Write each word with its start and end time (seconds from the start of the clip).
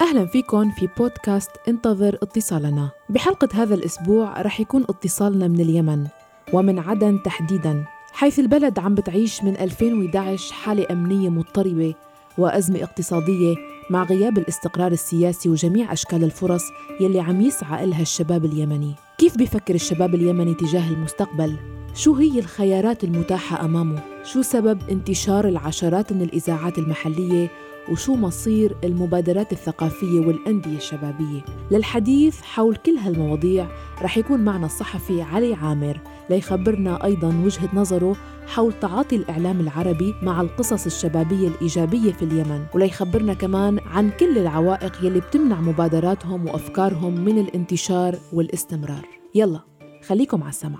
أهلا 0.00 0.26
فيكم 0.26 0.70
في 0.70 0.88
بودكاست 0.98 1.50
انتظر 1.68 2.18
اتصالنا 2.22 2.90
بحلقة 3.08 3.48
هذا 3.54 3.74
الأسبوع 3.74 4.42
رح 4.42 4.60
يكون 4.60 4.82
اتصالنا 4.82 5.48
من 5.48 5.60
اليمن 5.60 6.06
ومن 6.52 6.78
عدن 6.78 7.22
تحديداً 7.22 7.84
حيث 8.12 8.38
البلد 8.38 8.78
عم 8.78 8.94
بتعيش 8.94 9.44
من 9.44 9.56
2011 9.56 10.54
حالة 10.54 10.86
أمنية 10.90 11.28
مضطربة 11.28 11.94
وأزمة 12.38 12.82
اقتصادية 12.82 13.54
مع 13.90 14.02
غياب 14.02 14.38
الاستقرار 14.38 14.92
السياسي 14.92 15.48
وجميع 15.48 15.92
أشكال 15.92 16.24
الفرص 16.24 16.62
يلي 17.00 17.20
عم 17.20 17.40
يسعى 17.40 17.84
إلها 17.84 18.02
الشباب 18.02 18.44
اليمني 18.44 18.94
كيف 19.18 19.36
بيفكر 19.36 19.74
الشباب 19.74 20.14
اليمني 20.14 20.54
تجاه 20.54 20.90
المستقبل؟ 20.90 21.56
شو 21.94 22.14
هي 22.14 22.38
الخيارات 22.38 23.04
المتاحة 23.04 23.64
أمامه؟ 23.64 24.02
شو 24.24 24.42
سبب 24.42 24.78
انتشار 24.90 25.48
العشرات 25.48 26.12
من 26.12 26.22
الإذاعات 26.22 26.78
المحلية 26.78 27.50
وشو 27.90 28.14
مصير 28.14 28.76
المبادرات 28.84 29.52
الثقافية 29.52 30.20
والأندية 30.20 30.76
الشبابية. 30.76 31.44
للحديث 31.70 32.40
حول 32.40 32.76
كل 32.76 32.96
هالمواضيع 32.96 33.68
رح 34.02 34.18
يكون 34.18 34.40
معنا 34.44 34.66
الصحفي 34.66 35.22
علي 35.22 35.54
عامر 35.54 36.00
ليخبرنا 36.30 37.04
أيضا 37.04 37.28
وجهة 37.44 37.68
نظره 37.74 38.16
حول 38.46 38.72
تعاطي 38.72 39.16
الإعلام 39.16 39.60
العربي 39.60 40.14
مع 40.22 40.40
القصص 40.40 40.86
الشبابية 40.86 41.48
الإيجابية 41.48 42.12
في 42.12 42.22
اليمن 42.22 42.66
وليخبرنا 42.74 43.34
كمان 43.34 43.78
عن 43.78 44.10
كل 44.10 44.38
العوائق 44.38 45.04
يلي 45.04 45.20
بتمنع 45.20 45.60
مبادراتهم 45.60 46.46
وأفكارهم 46.46 47.24
من 47.24 47.38
الانتشار 47.38 48.18
والاستمرار. 48.32 49.08
يلا 49.34 49.60
خليكم 50.02 50.42
على 50.42 50.50
السمع. 50.50 50.78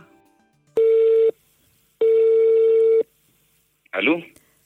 ألو؟ 3.97 4.23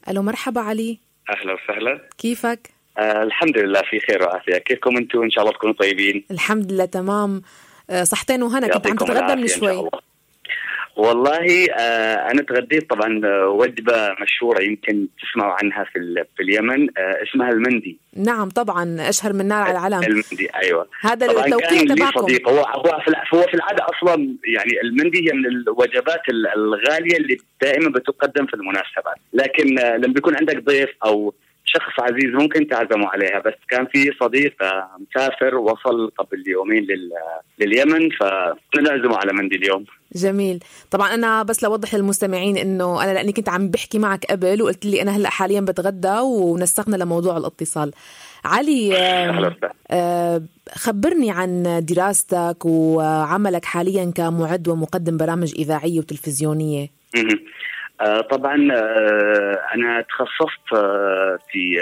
ألو 0.08 0.22
مرحبا 0.22 0.60
علي. 0.60 1.03
أهلا 1.30 1.52
وسهلا. 1.52 2.08
كيفك؟ 2.18 2.70
آه 2.98 3.22
الحمد 3.22 3.58
لله 3.58 3.82
في 3.90 4.00
خير 4.00 4.22
وعافية. 4.22 4.58
كيفكم 4.58 4.96
أنتم 4.96 5.22
إن 5.22 5.30
شاء 5.30 5.44
الله 5.44 5.54
تكونوا 5.56 5.74
طيبين. 5.74 6.24
الحمد 6.30 6.72
لله 6.72 6.84
تمام. 6.84 7.42
آه، 7.90 8.04
صحتين 8.04 8.42
وهنا 8.42 8.68
كنت 8.68 8.86
عم 8.86 8.96
تتغدى 8.96 9.42
من 9.42 9.48
شوي. 9.48 9.90
والله 10.96 11.66
آه 11.78 12.30
أنا 12.30 12.42
تغديت 12.42 12.90
طبعا 12.90 13.20
آه، 13.24 13.48
وجبة 13.48 14.16
مشهورة 14.22 14.62
يمكن 14.62 15.08
تسمعوا 15.22 15.54
عنها 15.62 15.84
في 15.84 16.24
في 16.36 16.42
اليمن 16.42 16.88
آه 16.98 17.22
اسمها 17.22 17.48
المندي. 17.50 17.98
نعم 18.16 18.48
طبعا 18.48 18.96
أشهر 19.08 19.32
من 19.32 19.48
نار 19.48 19.62
على 19.62 19.88
العلم. 19.88 20.02
المندي 20.04 20.48
أيوه. 20.62 20.88
هذا 21.00 21.26
التوقيع 21.26 21.82
تبعكم. 21.94 22.20
صديق. 22.20 22.48
هو 22.48 22.58
هو 22.58 23.00
في 23.04 23.36
هو 23.36 23.42
في 23.42 23.54
العادة 23.54 23.86
أصلا 23.94 24.14
يعني 24.54 24.80
المندي 24.84 25.18
هي 25.28 25.32
من 25.32 25.46
الوجبات 25.46 26.20
الغالية 26.56 27.16
اللي 27.16 27.36
دائما 27.62 27.90
بتقدم 27.90 28.46
في 28.46 28.54
المناسبات. 28.54 29.16
لكن 29.32 29.66
لما 30.02 30.14
بيكون 30.14 30.36
عندك 30.36 30.64
ضيف 30.64 30.90
أو 31.04 31.34
شخص 31.64 32.00
عزيز 32.00 32.34
ممكن 32.34 32.68
تعزموا 32.68 33.08
عليها 33.08 33.38
بس 33.38 33.54
كان 33.68 33.86
في 33.86 34.10
صديق 34.20 34.54
مسافر 35.00 35.54
وصل 35.54 36.10
قبل 36.18 36.44
يومين 36.46 36.86
لليمن 37.58 38.08
فنعزمه 38.10 39.16
على 39.16 39.32
مندي 39.32 39.56
اليوم. 39.56 39.84
جميل. 40.14 40.64
طبعا 40.90 41.14
أنا 41.14 41.42
بس 41.42 41.64
لوضح 41.64 41.94
للمستمعين 41.94 42.56
إنه 42.56 43.04
أنا 43.04 43.12
لأني 43.12 43.32
كنت 43.32 43.48
عم 43.48 43.68
بحكي 43.68 43.98
معك 43.98 44.24
قبل 44.24 44.62
وقلت 44.62 44.84
لي 44.86 45.02
أنا 45.02 45.16
هلأ 45.16 45.30
حاليا 45.30 45.60
بتغدى 45.60 46.18
ونسقنا 46.20 46.96
لموضوع 46.96 47.36
الاتصال. 47.36 47.92
علي 48.44 48.96
آه 49.90 50.42
خبرني 50.74 51.30
عن 51.30 51.80
دراستك 51.88 52.64
وعملك 52.64 53.64
حاليا 53.64 54.12
كمعد 54.14 54.68
ومقدم 54.68 55.16
برامج 55.16 55.54
إذاعية 55.58 55.98
وتلفزيونية. 55.98 56.88
آه، 57.16 57.20
طبعا 58.30 58.68
آه، 58.72 59.60
أنا 59.74 60.00
تخصصت 60.00 60.72
آه، 60.74 61.38
في 61.50 61.76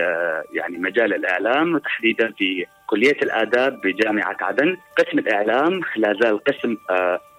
يعني 0.52 0.78
مجال 0.78 1.14
الإعلام 1.14 1.74
وتحديدا 1.74 2.32
في 2.38 2.66
كلية 2.86 3.16
الآداب 3.22 3.80
بجامعة 3.80 4.36
عدن، 4.40 4.76
قسم 4.98 5.18
الإعلام 5.18 5.80
لا 5.96 6.14
زال 6.22 6.44
قسم 6.44 6.76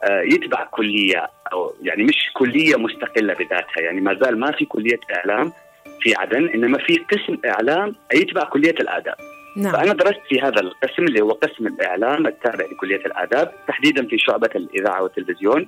يتبع 0.03 0.63
كلية 0.63 1.29
أو 1.53 1.73
يعني 1.81 2.03
مش 2.03 2.31
كلية 2.33 2.75
مستقلة 2.75 3.33
بذاتها، 3.33 3.81
يعني 3.81 4.01
ما 4.01 4.19
زال 4.23 4.39
ما 4.39 4.51
في 4.51 4.65
كلية 4.65 4.99
إعلام 5.15 5.53
في 6.01 6.15
عدن 6.15 6.49
إنما 6.49 6.77
في 6.77 6.97
قسم 6.97 7.37
إعلام 7.45 7.95
يتبع 8.13 8.43
كلية 8.43 8.75
الآداب. 8.79 9.15
نعم. 9.57 9.71
فأنا 9.71 9.93
درست 9.93 10.21
في 10.29 10.41
هذا 10.41 10.59
القسم 10.59 11.03
اللي 11.03 11.21
هو 11.21 11.31
قسم 11.31 11.67
الإعلام 11.67 12.27
التابع 12.27 12.65
لكلية 12.65 13.05
الآداب 13.05 13.51
تحديدا 13.67 14.07
في 14.07 14.17
شعبة 14.17 14.49
الإذاعة 14.55 15.03
والتلفزيون 15.03 15.67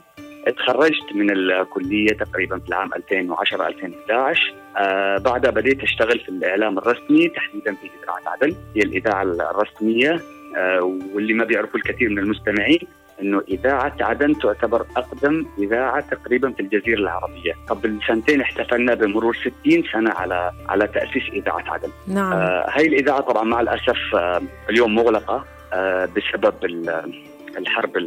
تخرجت 0.52 1.14
من 1.16 1.32
الكلية 1.32 2.10
تقريبا 2.10 2.60
في 2.60 2.70
العام 2.70 2.94
2010 2.94 3.68
2011 3.68 4.54
آه 4.78 5.18
بعدها 5.18 5.52
بديت 5.52 5.84
أشتغل 5.84 6.20
في 6.20 6.30
الإعلام 6.30 6.78
الرسمي 6.78 7.28
تحديدا 7.28 7.76
في 7.76 7.90
اذاعه 8.04 8.34
عدن 8.34 8.56
هي 8.76 8.82
الإذاعة 8.82 9.24
الرسمية 9.24 10.22
آه 10.58 11.00
واللي 11.14 11.34
ما 11.34 11.46
بيعرفوا 11.46 11.80
الكثير 11.80 12.10
من 12.10 12.20
المستمعين 12.20 12.80
إنه 13.22 13.42
إذاعة 13.50 13.96
عدن 14.02 14.40
تعتبر 14.40 14.86
أقدم 14.98 15.46
إذاعة 15.60 16.10
تقريبا 16.10 16.52
في 16.52 16.60
الجزيرة 16.60 17.00
العربية، 17.00 17.54
قبل 17.68 18.00
سنتين 18.08 18.42
احتفلنا 18.42 18.94
بمرور 18.94 19.36
60 19.64 19.84
سنة 19.94 20.12
على 20.12 20.52
على 20.70 20.88
تأسيس 20.88 21.24
إذاعة 21.34 21.64
عدن. 21.68 21.90
نعم. 22.08 22.34
آه 22.34 22.66
هاي 22.70 22.88
الإذاعة 22.88 23.22
طبعا 23.22 23.44
مع 23.44 23.62
الأسف 23.62 24.16
آه 24.16 24.42
اليوم 24.70 24.96
مغلقة 24.96 25.46
آه 25.74 26.06
بسبب 26.06 26.54
الحرب 27.58 27.98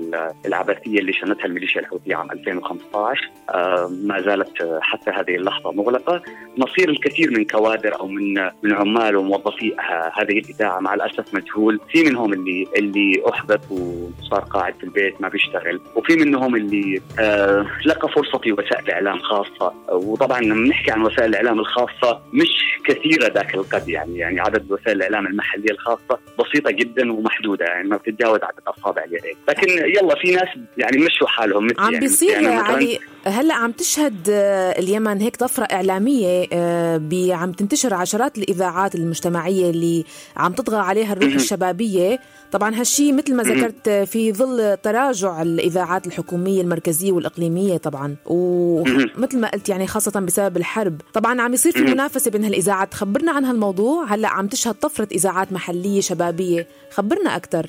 العبثيه 0.47 0.99
اللي 0.99 1.13
شنتها 1.13 1.45
الميليشيا 1.47 1.81
الحوثية 1.81 2.17
عام 2.17 2.31
2015 2.31 3.31
آه، 3.51 3.89
ما 4.03 4.21
زالت 4.23 4.79
حتى 4.81 5.11
هذه 5.11 5.37
اللحظة 5.37 5.73
مغلقة. 5.73 6.23
مصير 6.57 6.89
الكثير 6.89 7.31
من 7.31 7.45
كوادر 7.45 8.01
أو 8.01 8.09
من 8.09 8.35
من 8.63 8.73
عمال 8.73 9.17
وموظفي 9.17 9.77
هذه 10.19 10.39
الإذاعة 10.39 10.81
مع 10.81 10.95
الأسف 10.95 11.35
مجهول. 11.35 11.81
في 11.93 12.03
منهم 12.03 12.33
اللي 12.33 12.67
اللي 12.77 13.23
أحبط 13.31 13.61
وصار 13.71 14.41
قاعد 14.41 14.75
في 14.75 14.85
البيت 14.85 15.21
ما 15.21 15.29
بيشتغل. 15.29 15.81
وفي 15.97 16.17
منهم 16.17 16.57
اللي 16.57 17.01
آه، 17.21 17.67
لقى 17.87 18.09
فرصة 18.09 18.39
في 18.39 18.53
وسائل 18.53 18.91
إعلام 18.91 19.19
خاصة. 19.19 19.73
وطبعا 19.93 20.41
لما 20.41 20.69
نحكي 20.69 20.91
عن 20.91 21.03
وسائل 21.03 21.31
الإعلام 21.31 21.59
الخاصة 21.61 22.21
مش 22.33 22.79
كثيرة 22.85 23.33
ذاك 23.35 23.55
القد 23.55 23.89
يعني. 23.89 24.19
يعني 24.19 24.41
عدد 24.41 24.73
وسائل 24.73 24.97
الإعلام 24.97 25.27
المحلية 25.27 25.71
الخاصة 25.71 26.19
بسيطة 26.39 26.71
جدا 26.71 27.13
ومحدودة 27.13 27.65
يعني 27.65 27.89
ما 27.89 27.97
بتتجاوز 27.97 28.41
عدد 28.43 28.61
أصابع 28.69 29.05
اليدين. 29.05 29.37
لكن 29.49 29.69
يلا 29.69 30.15
في 30.23 30.31
ناس 30.31 30.49
يعني 30.79 30.99
مشوا 30.99 31.27
حالهم 31.27 31.65
مثل 31.65 31.81
عم 31.81 31.93
يعني 31.93 32.07
بيصير 32.07 32.31
يعني 32.31 32.47
علي 32.47 32.99
هلا 33.25 33.55
عم 33.55 33.73
تشهد 33.73 34.29
آه، 34.31 34.79
اليمن 34.79 35.21
هيك 35.21 35.37
طفرة 35.37 35.65
إعلامية 35.65 36.47
آه، 36.53 37.01
عم 37.31 37.53
تنتشر 37.53 37.95
عشرات 37.95 38.39
الإذاعات 38.39 38.95
المجتمعية 38.95 39.71
اللي 39.71 40.05
عم 40.37 40.53
تطغى 40.53 40.77
عليها 40.77 41.13
الروح 41.13 41.35
الشبابية. 41.35 42.21
طبعا 42.53 42.81
هالشيء 42.81 43.13
مثل 43.15 43.35
ما 43.35 43.43
ذكرت 43.43 43.89
في 43.89 44.33
ظل 44.33 44.77
تراجع 44.83 45.43
الإذاعات 45.43 46.07
الحكومية 46.07 46.61
المركزية 46.61 47.13
والإقليمية 47.13 47.77
طبعا 47.77 48.17
ومثل 48.27 49.39
ما 49.39 49.49
قلت 49.49 49.69
يعني 49.69 49.87
خاصة 49.87 50.21
بسبب 50.21 50.57
الحرب. 50.57 51.01
طبعا 51.15 51.41
عم 51.41 51.55
يصير 51.55 51.73
في 51.73 51.81
منافسة 51.83 52.31
بين 52.31 52.45
هالإذاعات. 52.45 52.95
خبرنا 52.95 53.33
عن 53.33 53.45
هالموضوع. 53.45 54.05
هلا 54.05 54.29
عم 54.29 54.47
تشهد 54.47 54.75
طفرة 54.75 55.09
إذاعات 55.13 55.53
محلية 55.53 56.01
شبابية. 56.01 56.67
خبرنا 56.91 57.37
أكثر 57.37 57.67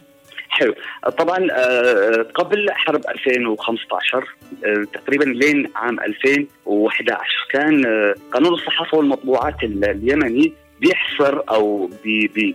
حلو. 0.49 0.75
طبعا 1.17 1.47
آه، 1.51 2.25
قبل 2.35 2.71
حرب 2.71 3.01
2015 3.09 4.27
آه، 4.65 4.85
تقريبا 4.93 5.23
لين 5.23 5.71
عام 5.75 5.99
2011 5.99 7.47
كان 7.49 7.85
آه، 7.85 8.15
قانون 8.33 8.53
الصحافة 8.53 8.97
والمطبوعات 8.97 9.63
اليمني 9.63 10.53
بيحصر 10.81 11.39
أو 11.49 11.89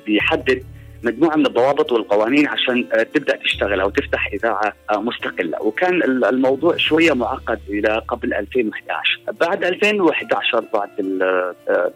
بيحدد 0.07 0.65
مجموعة 1.05 1.37
من 1.37 1.47
الضوابط 1.47 1.93
والقوانين 1.93 2.49
عشان 2.49 2.89
تبدأ 3.15 3.37
تشتغل 3.37 3.81
أو 3.81 3.91
تفتح 3.91 4.27
إذاعة 4.33 4.73
مستقلة. 4.93 5.63
وكان 5.63 6.03
الموضوع 6.03 6.77
شوية 6.77 7.13
معقد 7.13 7.59
إلى 7.69 8.03
قبل 8.09 8.35
2011 8.35 9.21
بعد 9.41 9.65
2011 9.65 10.65
بعد 10.75 10.91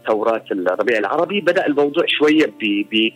ثورات 0.06 0.52
الربيع 0.52 0.98
العربي. 0.98 1.40
بدأ 1.40 1.66
الموضوع 1.66 2.04
شوية 2.06 2.50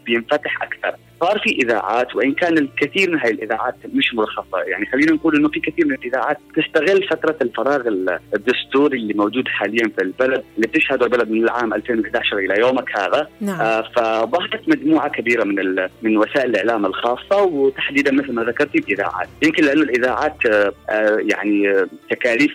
بينفتح 0.06 0.62
أكثر. 0.62 0.96
صار 1.20 1.38
في 1.38 1.50
إذاعات 1.50 2.16
وإن 2.16 2.32
كان 2.32 2.58
الكثير 2.58 3.10
من 3.10 3.18
هذه 3.20 3.30
الإذاعات 3.30 3.74
مش 3.94 4.14
مرخصه 4.14 4.58
يعني 4.66 4.86
خلينا 4.86 5.12
نقول 5.12 5.36
إنه 5.36 5.48
في 5.48 5.60
كثير 5.60 5.86
من 5.86 5.92
الإذاعات 5.94 6.38
تستغل 6.56 7.08
فترة 7.08 7.36
الفراغ 7.42 7.88
الدستوري 8.34 8.98
اللي 8.98 9.14
موجود 9.14 9.48
حاليا 9.48 9.88
في 9.96 10.02
البلد 10.02 10.44
اللي 10.56 10.66
بتشهده 10.66 11.06
البلد 11.06 11.30
من 11.30 11.44
العام 11.44 11.74
2011 11.74 12.38
إلى 12.38 12.60
يومك 12.60 12.98
هذا. 12.98 13.28
نعم. 13.40 13.60
آه 13.60 13.82
فظهرت 13.96 14.68
مجموعة 14.68 15.08
كبيرة 15.08 15.44
من 15.44 15.81
من 16.02 16.17
وسائل 16.17 16.50
الإعلام 16.50 16.87
الخاصة 16.87 17.43
وتحديدا 17.43 18.12
مثل 18.12 18.32
ما 18.32 18.44
ذكرتي 18.44 18.81
باذاعات 18.81 19.29
يمكن 19.43 19.64
لأنه 19.64 19.82
الإذاعات 19.82 20.46
آه, 20.46 20.73
آه، 20.90 21.19
يعني 21.20 21.70
آه، 21.70 21.88
تكاليف 22.11 22.52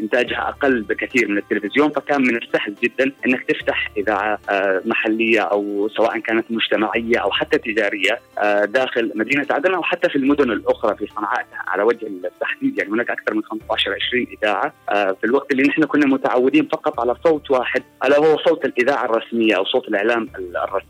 إنتاجها 0.00 0.48
أقل 0.48 0.82
بكثير 0.82 1.28
من 1.28 1.38
التلفزيون 1.38 1.90
فكان 1.90 2.22
من 2.22 2.36
السهل 2.36 2.74
جدا 2.82 3.12
إنك 3.26 3.42
تفتح 3.42 3.90
إذاعة 3.96 4.38
محلية 4.84 5.40
أو 5.40 5.88
سواء 5.96 6.18
كانت 6.18 6.44
مجتمعية 6.50 7.18
أو 7.18 7.30
حتى 7.30 7.58
تجارية 7.58 8.18
داخل 8.64 9.12
مدينة 9.14 9.46
عدن 9.50 9.74
أو 9.74 9.82
حتى 9.82 10.08
في 10.08 10.16
المدن 10.16 10.50
الأخرى 10.50 10.96
في 10.96 11.06
صنعاء 11.16 11.46
على 11.68 11.82
وجه 11.82 12.06
التحديد 12.06 12.78
يعني 12.78 12.90
هناك 12.90 13.10
أكثر 13.10 13.34
من 13.34 13.42
15 13.44 13.94
20 14.08 14.26
إذاعة 14.42 14.72
في 14.90 15.24
الوقت 15.24 15.52
اللي 15.52 15.62
نحن 15.62 15.84
كنا 15.84 16.06
متعودين 16.06 16.68
فقط 16.72 17.00
على 17.00 17.16
صوت 17.24 17.50
واحد 17.50 17.82
ألا 18.04 18.18
وهو 18.18 18.36
صوت 18.38 18.64
الإذاعة 18.64 19.04
الرسمية 19.04 19.56
أو 19.56 19.64
صوت 19.64 19.88
الإعلام 19.88 20.28
الرسمي. 20.38 20.88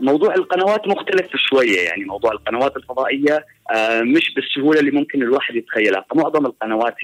موضوع 0.00 0.34
القنوات 0.34 0.88
مختلف 0.96 1.36
شوية 1.36 1.80
يعني 1.80 2.04
موضوع 2.04 2.32
القنوات 2.32 2.76
الفضائية 2.76 3.44
آه، 3.74 4.02
مش 4.02 4.34
بالسهولة 4.34 4.80
اللي 4.80 4.90
ممكن 4.90 5.22
الواحد 5.22 5.54
يتخيلها، 5.54 6.04
معظم 6.14 6.46
القنوات 6.46 6.94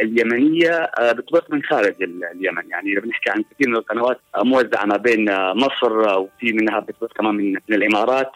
اليمنية 0.00 0.70
آه، 0.70 1.12
بتبث 1.12 1.42
من 1.50 1.62
خارج 1.62 1.94
اليمن، 2.02 2.70
يعني 2.70 2.92
إذا 2.92 3.00
بنحكي 3.00 3.30
عن 3.30 3.44
كثير 3.50 3.68
من 3.68 3.76
القنوات 3.76 4.20
آه، 4.36 4.42
موزعة 4.42 4.84
ما 4.84 4.96
بين 4.96 5.24
مصر 5.52 6.18
وفي 6.18 6.52
منها 6.52 6.80
بتبث 6.80 7.12
كمان 7.12 7.34
من 7.34 7.56
الإمارات، 7.70 8.32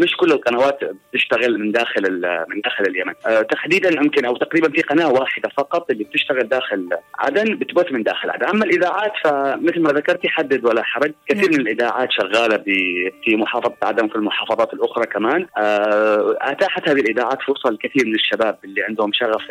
فمش 0.00 0.16
كل 0.16 0.32
القنوات 0.32 0.78
بتشتغل 1.12 1.58
من 1.58 1.72
داخل 1.72 2.02
من 2.48 2.60
داخل 2.64 2.84
اليمن، 2.84 3.12
تحديدا 3.50 3.88
يمكن 3.88 4.24
أو 4.24 4.36
تقريبا 4.36 4.68
في 4.70 4.82
قناة 4.82 5.12
واحدة 5.12 5.48
فقط 5.56 5.90
اللي 5.90 6.04
بتشتغل 6.04 6.48
داخل 6.48 6.88
عدن 7.18 7.58
بتبث 7.58 7.92
من 7.92 8.02
داخل 8.02 8.30
عدن، 8.30 8.46
أما 8.46 8.64
الإذاعات 8.64 9.12
فمثل 9.24 9.80
ما 9.80 9.90
ذكرتي 9.90 10.28
حدد 10.28 10.64
ولا 10.64 10.82
حرج، 10.82 11.12
كثير 11.26 11.50
من 11.50 11.60
الإذاعات 11.60 12.08
شغالة 12.12 12.58
في 13.24 13.36
محافظة 13.36 13.74
عدن 13.82 14.04
وفي 14.04 14.16
المحافظات 14.16 14.74
الأخرى 14.74 15.06
كمان. 15.06 15.46
أتاحت 16.40 16.88
هذه 16.88 17.00
الإذاعات 17.00 17.38
فرصة 17.42 17.70
لكثير 17.70 18.06
من 18.06 18.14
الشباب 18.14 18.58
اللي 18.64 18.82
عندهم 18.82 19.10
شغف 19.12 19.42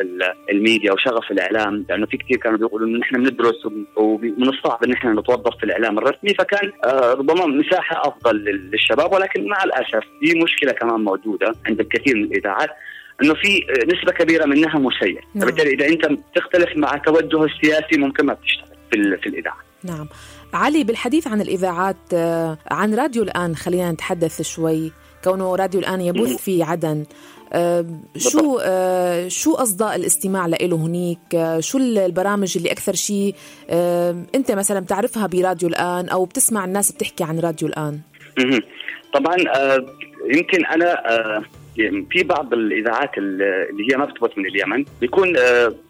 الميديا 0.50 0.92
وشغف 0.92 1.30
الإعلام 1.30 1.86
لأنه 1.88 2.06
في 2.06 2.16
كثير 2.16 2.36
كانوا 2.36 2.58
بيقولوا 2.58 2.88
انه 2.88 2.98
نحن 2.98 3.22
بندرس 3.22 3.66
ومن 3.96 4.48
الصعب 4.48 4.84
إن 4.84 4.92
إحنا 4.92 5.12
نتوظف 5.12 5.56
في 5.58 5.64
الإعلام 5.64 5.98
الرسمي. 5.98 6.34
فكان 6.38 6.72
آه، 6.84 7.12
ربما 7.12 7.46
مساحة 7.46 8.08
أفضل 8.08 8.36
للشباب 8.72 9.12
ولكن 9.12 9.48
مع 9.48 9.64
الأسف 9.64 10.04
في 10.20 10.39
مشكلة 10.44 10.72
كمان 10.72 11.00
موجودة 11.00 11.54
عند 11.66 11.80
الكثير 11.80 12.16
من 12.16 12.24
الإذاعات 12.24 12.70
إنه 13.22 13.34
في 13.34 13.66
نسبة 13.86 14.12
كبيرة 14.12 14.46
منها 14.46 14.78
مسير، 14.78 15.24
نعم. 15.34 15.48
فبالتالي 15.48 15.74
إذا 15.74 15.86
أنت 15.86 16.20
تختلف 16.36 16.76
مع 16.76 16.96
توجه 16.96 17.44
السياسي 17.44 17.96
ممكن 17.98 18.26
ما 18.26 18.32
بتشتغل 18.32 18.76
في 18.90 19.16
في 19.22 19.28
الإذاعة. 19.28 19.58
نعم. 19.84 20.08
علي 20.54 20.84
بالحديث 20.84 21.26
عن 21.26 21.40
الإذاعات 21.40 21.96
آه، 22.14 22.58
عن 22.70 22.94
راديو 22.94 23.22
الآن 23.22 23.56
خلينا 23.56 23.92
نتحدث 23.92 24.42
شوي. 24.42 24.92
كونه 25.24 25.56
راديو 25.56 25.80
الآن 25.80 26.00
يبث 26.00 26.36
في 26.36 26.62
عدن 26.62 27.04
آه، 27.52 27.86
شو 28.16 28.58
آه، 28.62 29.28
شو 29.28 29.54
أصداء 29.54 29.96
الاستماع 29.96 30.46
له 30.46 30.76
هنيك؟ 30.76 31.34
آه، 31.34 31.60
شو 31.60 31.78
البرامج 31.78 32.56
اللي 32.56 32.72
أكثر 32.72 32.94
شيء 32.94 33.34
أنت 34.34 34.50
مثلا 34.50 34.80
بتعرفها 34.80 35.26
براديو 35.26 35.68
الآن 35.68 36.08
أو 36.08 36.24
بتسمع 36.24 36.64
الناس 36.64 36.92
بتحكي 36.92 37.24
عن 37.24 37.38
راديو 37.38 37.68
الآن؟ 37.68 38.00
طبعا 39.14 39.36
يمكن 40.24 40.66
أنا 40.66 41.02
في 42.10 42.22
بعض 42.22 42.52
الإذاعات 42.54 43.18
اللي 43.18 43.92
هي 43.92 43.96
ما 43.96 44.04
بتبث 44.04 44.38
من 44.38 44.46
اليمن 44.46 44.84
بيكون 45.00 45.32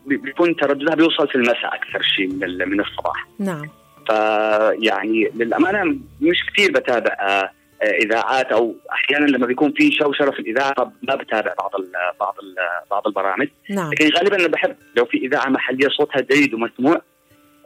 بيكون 0.06 0.56
ترددها 0.56 0.94
بيوصل 0.94 1.29
في 1.29 1.35
المساء 1.35 1.75
أكثر 1.75 2.03
شيء 2.03 2.29
من 2.29 2.69
من 2.69 2.81
الصباح. 2.81 3.27
نعم. 3.38 3.69
فيعني 4.06 5.31
للأمانة 5.35 5.97
مش 6.21 6.47
كثير 6.53 6.71
بتابع 6.73 7.49
إذاعات 7.82 8.47
أو 8.47 8.75
أحيانا 8.93 9.27
لما 9.27 9.47
بيكون 9.47 9.73
في 9.73 9.93
شوشرة 9.93 10.31
في 10.31 10.38
الإذاعة 10.38 10.93
ما 11.03 11.15
بتابع 11.15 11.55
بعض 11.59 11.71
ال 11.79 11.93
بعض 12.21 12.35
ال 12.43 12.55
بعض 12.91 13.06
البرامج. 13.06 13.49
نعم. 13.71 13.91
لكن 13.91 14.11
غالبا 14.17 14.37
أنا 14.37 14.49
بحب 14.49 14.76
لو 14.97 15.05
في 15.05 15.19
إذاعة 15.19 15.49
محلية 15.49 15.88
صوتها 15.88 16.21
جيد 16.21 16.55
ومسموع 16.55 17.03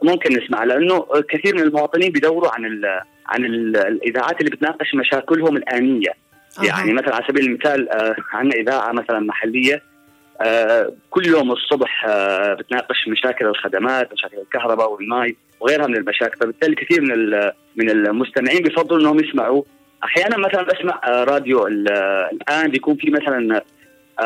ممكن 0.03 0.37
نسمع 0.37 0.63
لأنه 0.63 1.05
كثير 1.29 1.55
من 1.55 1.61
المواطنين 1.61 2.11
بيدوروا 2.11 2.49
عن 2.55 2.65
ال 2.65 2.85
عن 3.25 3.45
ال 3.45 3.77
الإذاعات 3.77 4.39
اللي 4.41 4.51
بتناقش 4.51 4.95
مشاكلهم 4.95 5.57
الآنية. 5.57 6.13
يعني 6.63 6.93
مثلا 6.93 7.15
على 7.15 7.25
سبيل 7.27 7.45
المثال 7.45 7.89
آه، 7.89 8.15
عندنا 8.33 8.61
إذاعة 8.61 8.91
مثلا 8.91 9.19
محلية 9.19 9.81
آه، 10.41 10.93
كل 11.09 11.25
يوم 11.25 11.51
الصبح 11.51 12.05
آه، 12.07 12.53
بتناقش 12.53 13.07
مشاكل 13.07 13.45
الخدمات 13.45 14.13
مشاكل 14.13 14.37
الكهرباء 14.37 14.91
والماء 14.91 15.33
وغيرها 15.59 15.87
من 15.87 15.95
المشاكل. 15.97 16.37
فبالتالي 16.37 16.75
كثير 16.75 17.01
من 17.01 17.29
من 17.75 17.89
المستمعين 17.89 18.63
بيفضلوا 18.63 19.01
إنهم 19.01 19.19
يسمعوا. 19.19 19.63
أحيانا 20.03 20.37
مثلا 20.37 20.63
بسمع 20.63 21.01
راديو 21.05 21.67
الآن 21.67 22.71
بيكون 22.71 22.95
في 22.95 23.11
مثلا 23.11 23.61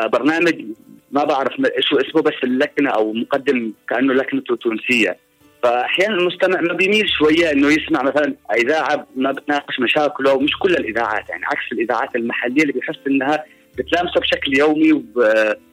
برنامج 0.06 0.64
ما 1.10 1.24
بعرف 1.24 1.52
شو 1.78 1.96
اسمه 1.96 2.22
بس 2.22 2.34
اللكنة 2.44 2.90
أو 2.90 3.12
مقدم 3.12 3.72
كأنه 3.88 4.14
لكنته 4.14 4.56
تونسية. 4.56 5.16
فأحيانا 5.62 6.14
المستمع 6.14 6.60
ما 6.60 6.74
بيميل 6.74 7.08
شوية 7.08 7.52
إنه 7.52 7.68
يسمع 7.68 8.02
مثلا 8.02 8.34
إذاعة 8.56 9.06
ما 9.16 9.32
بتناقش 9.32 9.80
مشاكله 9.80 10.34
ومش 10.34 10.58
كل 10.62 10.74
الإذاعات 10.74 11.28
يعني 11.30 11.44
عكس 11.44 11.72
الإذاعات 11.72 12.16
المحلية 12.16 12.62
اللي 12.62 12.72
بيحس 12.72 12.98
إنها 13.06 13.44
بتلامسه 13.78 14.20
بشكل 14.20 14.58
يومي 14.58 15.04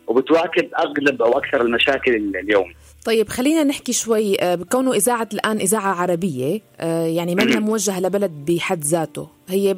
وبتواكب 0.07 0.69
أغلب 0.79 1.21
أو 1.21 1.37
أكثر 1.37 1.61
المشاكل 1.61 2.35
اليوم 2.35 2.73
طيب 3.05 3.29
خلينا 3.29 3.63
نحكي 3.63 3.93
شوي 3.93 4.41
آه، 4.41 4.55
بكونه 4.55 4.93
إذاعة 4.93 5.29
الآن 5.33 5.57
إذاعة 5.57 5.93
عربية 5.93 6.61
آه، 6.79 7.05
يعني 7.05 7.35
ما 7.35 7.59
موجهة 7.59 7.99
لبلد 8.05 8.31
بحد 8.31 8.83
ذاته 8.83 9.27
هي 9.49 9.75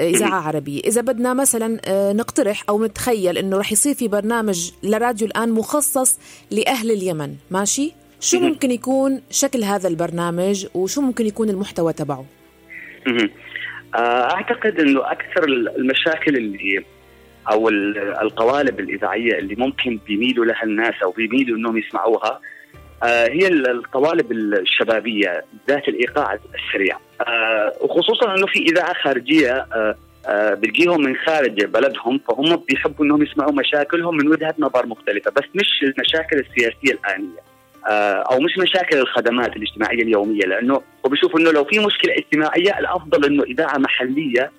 إذاعة 0.00 0.40
عربية 0.48 0.80
إذا 0.80 1.00
بدنا 1.00 1.34
مثلا 1.34 1.80
آه، 1.84 2.12
نقترح 2.12 2.64
أو 2.68 2.84
نتخيل 2.84 3.38
أنه 3.38 3.58
رح 3.58 3.72
يصير 3.72 3.94
في 3.94 4.08
برنامج 4.08 4.70
لراديو 4.82 5.26
الآن 5.26 5.50
مخصص 5.50 6.18
لأهل 6.50 6.90
اليمن 6.90 7.34
ماشي؟ 7.50 7.99
شو 8.20 8.40
ممكن 8.40 8.70
يكون 8.70 9.22
شكل 9.30 9.64
هذا 9.64 9.88
البرنامج 9.88 10.66
وشو 10.74 11.00
ممكن 11.00 11.26
يكون 11.26 11.50
المحتوى 11.50 11.92
تبعه؟ 11.92 12.24
أعتقد 13.94 14.80
أنه 14.80 15.12
أكثر 15.12 15.44
المشاكل 15.44 16.36
اللي 16.36 16.84
أو 17.50 17.68
القوالب 18.22 18.80
الإذاعية 18.80 19.38
اللي 19.38 19.54
ممكن 19.54 19.98
بيميلوا 20.06 20.44
لها 20.44 20.62
الناس 20.62 20.94
أو 21.02 21.10
بيميلوا 21.10 21.58
إنهم 21.58 21.78
يسمعوها 21.78 22.40
آه، 23.02 23.28
هي 23.28 23.48
القوالب 23.48 24.32
الشبابية 24.32 25.44
ذات 25.68 25.88
الإيقاع 25.88 26.38
السريع. 26.54 26.98
آه، 27.20 27.72
وخصوصا 27.80 28.34
إنه 28.34 28.46
في 28.46 28.58
إذاعة 28.58 28.94
خارجية 29.02 29.66
آه، 30.26 30.54
بتجيهم 30.54 31.02
من 31.02 31.16
خارج 31.16 31.64
بلدهم 31.64 32.20
فهم 32.28 32.56
بيحبوا 32.56 33.04
إنهم 33.04 33.22
يسمعوا 33.22 33.52
مشاكلهم 33.52 34.16
من 34.16 34.28
وجهه 34.28 34.54
نظر 34.58 34.86
مختلفة 34.86 35.30
بس 35.30 35.44
مش 35.54 35.66
المشاكل 35.82 36.38
السياسية 36.38 36.92
الآنية. 36.92 37.49
أو 37.86 38.40
مش 38.40 38.58
مشاكل 38.58 38.98
الخدمات 38.98 39.56
الاجتماعية 39.56 40.02
اليومية 40.02 40.46
لأنه 40.46 40.82
وبيشوفوا 41.04 41.40
إنه 41.40 41.50
لو 41.50 41.64
في 41.64 41.78
مشكلة 41.78 42.14
اجتماعية 42.18 42.78
الأفضل 42.78 43.24
إنه 43.24 43.42
إذاعة 43.42 43.78
محلية 43.78 44.50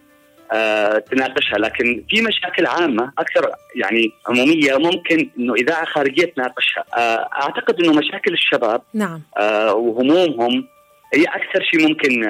آه، 0.52 0.98
تناقشها. 0.98 1.58
لكن 1.58 2.04
في 2.10 2.22
مشاكل 2.22 2.66
عامة 2.66 3.12
أكثر 3.18 3.52
يعني 3.76 4.12
عمومية 4.28 4.78
ممكن 4.78 5.30
إنه 5.40 5.54
إذاعة 5.54 5.86
خارجية 5.86 6.26
تناقشها. 6.26 6.84
آه، 6.98 7.30
أعتقد 7.42 7.84
إنه 7.84 7.94
مشاكل 7.94 8.34
الشباب 8.34 8.82
نعم. 8.94 9.22
آه، 9.38 9.74
وهمومهم 9.74 10.68
هي 11.14 11.24
أكثر 11.24 11.64
شيء 11.72 11.88
ممكن 11.88 12.26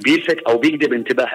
بيلفت 0.00 0.38
أو 0.38 0.58
بيجذب 0.58 0.92
انتباه 0.92 1.28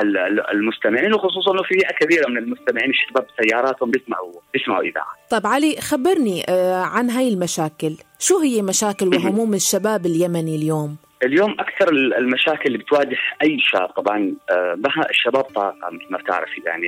المستمعين 0.52 1.14
وخصوصا 1.14 1.52
إنه 1.52 1.64
في 1.64 1.80
فئه 1.80 2.06
كبيرة 2.06 2.30
من 2.30 2.38
المستمعين 2.38 2.90
الشباب 2.90 3.26
سياراتهم 3.42 3.92
بيسمعوا 3.92 4.32
بيسمعوا 4.54 4.84
إذاعة. 4.84 5.14
طيب 5.30 5.48
علي 5.48 5.76
خبرني 5.82 6.46
عن 6.70 7.10
هاي 7.10 7.30
المشاكل، 7.30 7.96
شو 8.20 8.40
هي 8.40 8.62
مشاكل 8.62 9.08
وهموم 9.16 9.54
الشباب 9.54 10.06
اليمني 10.06 10.56
اليوم؟ 10.56 10.98
اليوم 11.24 11.52
أكثر 11.60 11.90
المشاكل 11.94 12.62
اللي 12.66 12.78
بتواجه 12.78 13.18
أي 13.42 13.58
شاب 13.60 13.88
طبعا 13.88 14.18
مها 14.52 15.04
آه، 15.06 15.10
الشباب 15.10 15.44
طاقة 15.44 15.90
مثل 15.92 16.06
ما 16.10 16.18
بتعرف 16.18 16.50
يعني 16.66 16.88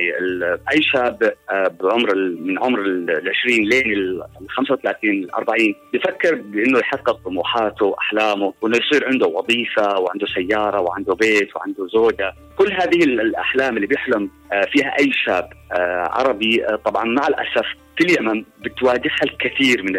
أي 0.72 0.82
شاب 0.82 1.34
آه، 1.50 1.76
بعمر 1.80 2.14
من 2.14 2.58
عمر 2.58 2.80
ال 2.80 3.30
20 3.46 3.68
لين 3.68 3.92
ال 3.92 4.22
35 4.48 5.10
ال 5.10 5.34
40 5.34 5.74
بفكر 5.94 6.34
بإنه 6.34 6.78
يحقق 6.78 7.20
طموحاته 7.24 7.86
واحلامه 7.86 8.52
وإنه 8.60 8.76
يصير 8.76 9.08
عنده 9.08 9.26
وظيفة 9.26 9.98
وعنده 9.98 10.26
سيارة 10.26 10.80
وعنده 10.80 11.14
بيت 11.14 11.56
وعنده 11.56 11.86
زوجة 11.86 12.34
كل 12.56 12.72
هذه 12.72 13.04
الأحلام 13.04 13.76
اللي 13.76 13.86
بيحلم 13.86 14.30
فيها 14.72 14.98
أي 15.00 15.10
شاب 15.24 15.48
عربي 16.10 16.66
طبعا 16.84 17.04
مع 17.04 17.26
الأسف 17.26 17.66
في 17.96 18.04
اليمن 18.04 18.44
بتواجهها 18.60 19.22
الكثير 19.24 19.82
من 19.82 19.92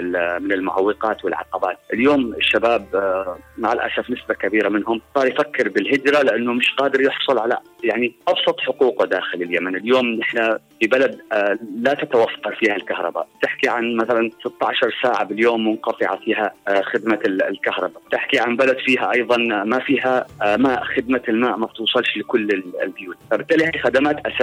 من 0.44 0.52
المعوقات 0.52 1.26
والعقبات، 1.26 1.78
اليوم 1.94 2.34
الشباب 2.34 2.96
آه، 2.96 3.38
مع 3.58 3.74
الأسف 3.74 4.10
نسبة 4.10 4.34
كبيرة 4.34 4.70
منهم 4.70 5.02
صار 5.16 5.28
يفكر 5.28 5.70
بالهجرة 5.70 6.22
لأنه 6.22 6.54
مش 6.54 6.74
قادر 6.78 7.02
يحصل 7.02 7.40
على 7.40 7.58
يعني 7.84 8.16
أبسط 8.28 8.60
حقوقه 8.60 9.06
داخل 9.06 9.42
اليمن، 9.42 9.76
اليوم 9.76 10.06
نحن 10.10 10.58
في 10.80 10.88
بلد 10.88 11.22
آه، 11.32 11.58
لا 11.76 11.94
تتوفر 11.94 12.56
فيها 12.60 12.76
الكهرباء، 12.76 13.28
تحكي 13.42 13.70
عن 13.70 13.96
مثلا 13.96 14.30
16 14.46 14.96
ساعة 15.04 15.24
باليوم 15.24 15.68
منقطعة 15.68 16.20
فيها 16.20 16.54
آه، 16.68 16.82
خدمة 16.82 17.20
الكهرباء، 17.26 18.02
تحكي 18.12 18.40
عن 18.40 18.56
بلد 18.56 18.78
فيها 18.86 19.12
أيضا 19.12 19.38
ما 19.38 19.80
فيها 19.80 20.26
ماء 20.58 20.84
خدمة 20.84 21.22
الماء 21.30 21.58
ما 21.58 21.66
بتوصلش 21.66 22.18
لكل 22.18 22.64
البيوت، 22.84 23.18
فبالتالي 23.32 23.66
هي 23.66 23.82
خدمات 23.84 24.16
أساسية 24.28 24.43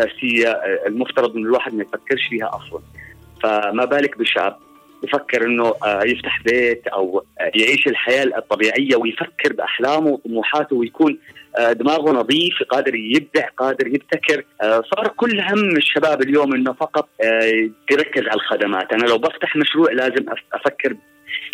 المفترض 0.86 1.36
إن 1.36 1.42
الواحد 1.42 1.74
ما 1.74 1.82
يفكرش 1.82 2.26
فيها 2.30 2.50
أصلا. 2.54 2.80
فما 3.42 3.84
بالك 3.84 4.18
بشاب 4.18 4.56
يفكر 5.02 5.46
إنه 5.46 5.74
آه، 5.84 6.02
يفتح 6.04 6.42
بيت 6.42 6.86
أو 6.86 7.24
آه، 7.40 7.50
يعيش 7.54 7.86
الحياة 7.86 8.24
الطبيعية 8.24 8.96
ويفكر 8.96 9.52
بأحلامه 9.52 10.10
وطموحاته 10.10 10.76
ويكون 10.76 11.18
آه، 11.58 11.72
دماغه 11.72 12.10
نظيف 12.10 12.62
قادر 12.68 12.94
يبدع 12.94 13.48
قادر 13.56 13.86
يبتكر 13.86 14.44
صار 14.62 15.08
كل 15.16 15.40
هم 15.40 15.76
الشباب 15.76 16.22
اليوم 16.22 16.54
إنه 16.54 16.72
فقط 16.72 17.08
يركز 17.90 18.22
على 18.22 18.34
الخدمات 18.34 18.92
أنا 18.92 19.06
لو 19.06 19.18
بفتح 19.18 19.56
مشروع 19.56 19.92
لازم 19.92 20.26
أفكر 20.52 20.96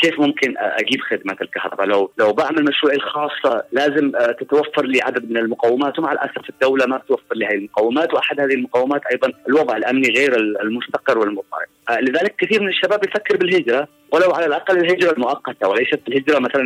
كيف 0.02 0.20
ممكن 0.20 0.54
أجيب 0.58 1.00
خدمة 1.00 1.36
الكهرباء؟ 1.42 1.86
لو 1.86 2.10
لو 2.18 2.32
بعمل 2.32 2.64
مشروعي 2.64 2.96
الخاص 2.96 3.62
لازم 3.72 4.12
تتوفر 4.40 4.86
لي 4.86 5.02
عدد 5.02 5.30
من 5.30 5.36
المقومات 5.36 5.98
ومع 5.98 6.12
الأسف 6.12 6.50
الدولة 6.50 6.86
ما 6.86 6.98
توفر 7.08 7.34
لي 7.34 7.46
هذه 7.46 7.54
المقومات 7.54 8.14
وأحد 8.14 8.40
هذه 8.40 8.54
المقومات 8.54 9.00
أيضا 9.12 9.32
الوضع 9.48 9.76
الأمني 9.76 10.08
غير 10.08 10.36
المستقر 10.36 11.18
والمضطرب. 11.18 11.66
لذلك 12.00 12.34
كثير 12.38 12.62
من 12.62 12.68
الشباب 12.68 13.04
يفكر 13.04 13.36
بالهجرة 13.36 13.88
ولو 14.12 14.30
على 14.30 14.46
الأقل 14.46 14.78
الهجرة 14.78 15.12
المؤقتة 15.12 15.68
وليست 15.68 16.00
الهجرة 16.08 16.38
مثلا 16.38 16.62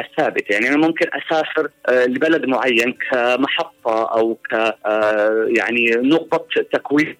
الثابتة. 0.00 0.52
يعني 0.52 0.68
أنا 0.68 0.76
ممكن 0.76 1.06
أسافر 1.12 1.68
لبلد 1.88 2.46
معين 2.46 2.94
كمحطة 3.10 4.04
أو 4.04 4.34
ك 4.34 4.52
يعني 5.58 5.90
نقطة 5.96 6.62
تكوين 6.72 7.16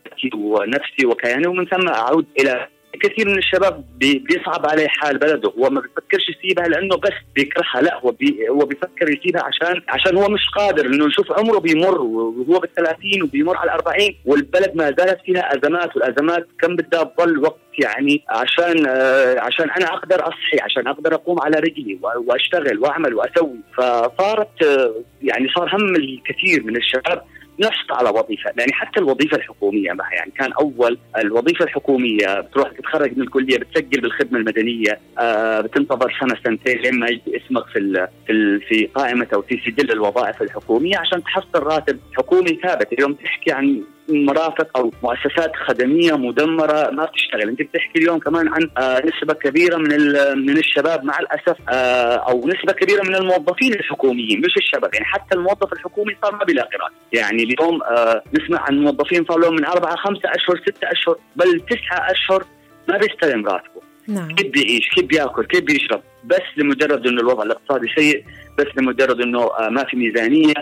نفسي 0.66 1.06
وكياني 1.06 1.46
ومن 1.46 1.66
ثم 1.66 1.88
أعود 1.88 2.26
إلى 2.40 2.68
كثير 2.98 3.28
من 3.28 3.38
الشباب 3.38 3.84
بيصعب 3.98 4.66
عليه 4.66 4.86
حال 4.88 5.18
بلده. 5.18 5.52
هو 5.58 5.70
ما 5.70 5.80
بيفكرش 5.80 6.22
يسيبها 6.28 6.68
لأنه 6.68 6.96
بس 6.96 7.12
بيكرهها 7.34 7.82
لا 7.82 8.00
هو 8.00 8.10
بي 8.10 8.48
هو 8.50 8.58
بيفكر 8.58 9.08
يسيبها 9.18 9.42
عشان 9.42 9.82
عشان 9.88 10.16
هو 10.16 10.28
مش 10.28 10.48
قادر 10.56 10.86
إنه 10.86 11.06
يشوف 11.06 11.32
عمره 11.32 11.58
بيمر 11.58 12.00
وهو 12.02 12.60
بال30 12.60 13.22
وبيمر 13.22 13.56
على 13.56 13.70
ال40 13.72 14.14
والبلد 14.24 14.72
ما 14.74 14.84
زالت 14.84 15.20
فيها 15.26 15.56
أزمات 15.56 15.96
والأزمات 15.96 16.46
كم 16.60 16.76
بدها 16.76 17.04
تظل 17.04 17.38
وقت 17.38 17.58
يعني 17.78 18.22
عشان 18.28 18.86
آه 18.88 19.40
عشان 19.40 19.70
أنا 19.70 19.86
أقدر 19.86 20.16
أصحي 20.20 20.60
عشان 20.62 20.86
أقدر 20.88 21.14
أقوم 21.14 21.40
على 21.40 21.58
رجلي 21.58 21.98
وأشتغل 22.26 22.78
وأعمل 22.78 23.14
وأسوي. 23.14 23.58
فصارت 23.78 24.62
آه 24.64 24.94
يعني 25.22 25.48
صار 25.56 25.74
هم 25.74 25.96
الكثير 25.96 26.62
من 26.64 26.76
الشباب 26.76 27.22
نحصل 27.60 27.92
على 27.92 28.08
وظيفة. 28.10 28.52
يعني 28.58 28.72
حتى 28.72 29.00
الوظيفة 29.00 29.36
الحكومية 29.36 29.92
معها 29.92 30.14
يعني 30.14 30.30
كان 30.38 30.52
أول 30.52 30.98
الوظيفة 31.18 31.64
الحكومية 31.64 32.40
بتروح 32.40 32.70
تتخرج 32.72 33.16
من 33.16 33.22
الكلية 33.22 33.58
بتسجل 33.58 34.00
بالخدمة 34.00 34.38
المدنية 34.38 35.00
آه 35.18 35.60
بتنتظر 35.60 36.16
سنة 36.20 36.34
سنتين 36.44 36.78
لما 36.82 37.06
يجي 37.08 37.36
اسمك 37.36 37.66
في 37.66 38.08
في 38.26 38.60
في 38.68 38.86
قائمة 38.94 39.26
أو 39.34 39.42
في 39.42 39.60
سجل 39.66 39.92
الوظائف 39.92 40.42
الحكومية 40.42 40.98
عشان 40.98 41.22
تحصل 41.24 41.62
راتب 41.62 41.98
حكومي 42.16 42.58
ثابت. 42.62 42.92
اليوم 42.92 43.12
تحكي 43.14 43.52
عن 43.52 43.82
مرافق 44.08 44.78
أو 44.78 44.92
مؤسسات 45.02 45.56
خدمية 45.56 46.16
مدمرة 46.16 46.90
ما 46.90 47.04
بتشتغل، 47.04 47.48
أنت 47.48 47.62
بتحكي 47.62 47.98
اليوم 47.98 48.18
كمان 48.18 48.48
عن 48.48 48.70
آه 48.78 49.02
نسبة 49.06 49.34
كبيرة 49.34 49.76
من 49.76 49.98
من 50.46 50.58
الشباب 50.58 51.04
مع 51.04 51.18
الأسف 51.18 51.56
آه 51.68 52.16
أو 52.16 52.48
نسبة 52.48 52.72
كبيرة 52.72 53.02
من 53.02 53.14
الموظفين 53.14 53.72
الحكوميين 53.72 54.40
مش 54.40 54.56
الشباب، 54.56 54.94
يعني 54.94 55.06
حتى 55.06 55.34
الموظف 55.34 55.72
الحكومي 55.72 56.16
صار 56.22 56.36
ما 56.36 56.44
بيلاقي 56.44 56.78
راتب، 56.82 56.94
يعني 57.12 57.42
اليوم 57.42 57.82
آه 57.82 58.22
نسمع 58.34 58.60
عن 58.60 58.78
موظفين 58.78 59.24
صار 59.24 59.38
لهم 59.38 59.54
من 59.54 59.64
أربعة 59.64 59.96
خمسة 59.96 60.22
أشهر 60.24 60.56
ستة 60.56 60.92
أشهر 60.92 61.16
بل 61.36 61.60
تسعة 61.60 62.10
أشهر 62.10 62.44
ما 62.88 62.96
بيستلم 62.96 63.46
راتبه. 63.46 63.80
نعم. 64.08 64.34
كيف 64.34 64.52
بيعيش 64.52 64.88
كيف 64.88 65.04
بيأكل؟ 65.04 65.44
كيف 65.44 65.64
بيشرب؟ 65.64 66.00
بس 66.24 66.42
لمجرد 66.56 67.06
إنه 67.06 67.20
الوضع 67.20 67.42
الاقتصادي 67.42 67.88
سيء 67.96 68.24
بس 68.58 68.66
لمجرد 68.76 69.20
إنه 69.20 69.50
ما 69.70 69.84
في 69.84 69.96
ميزانية. 69.96 70.54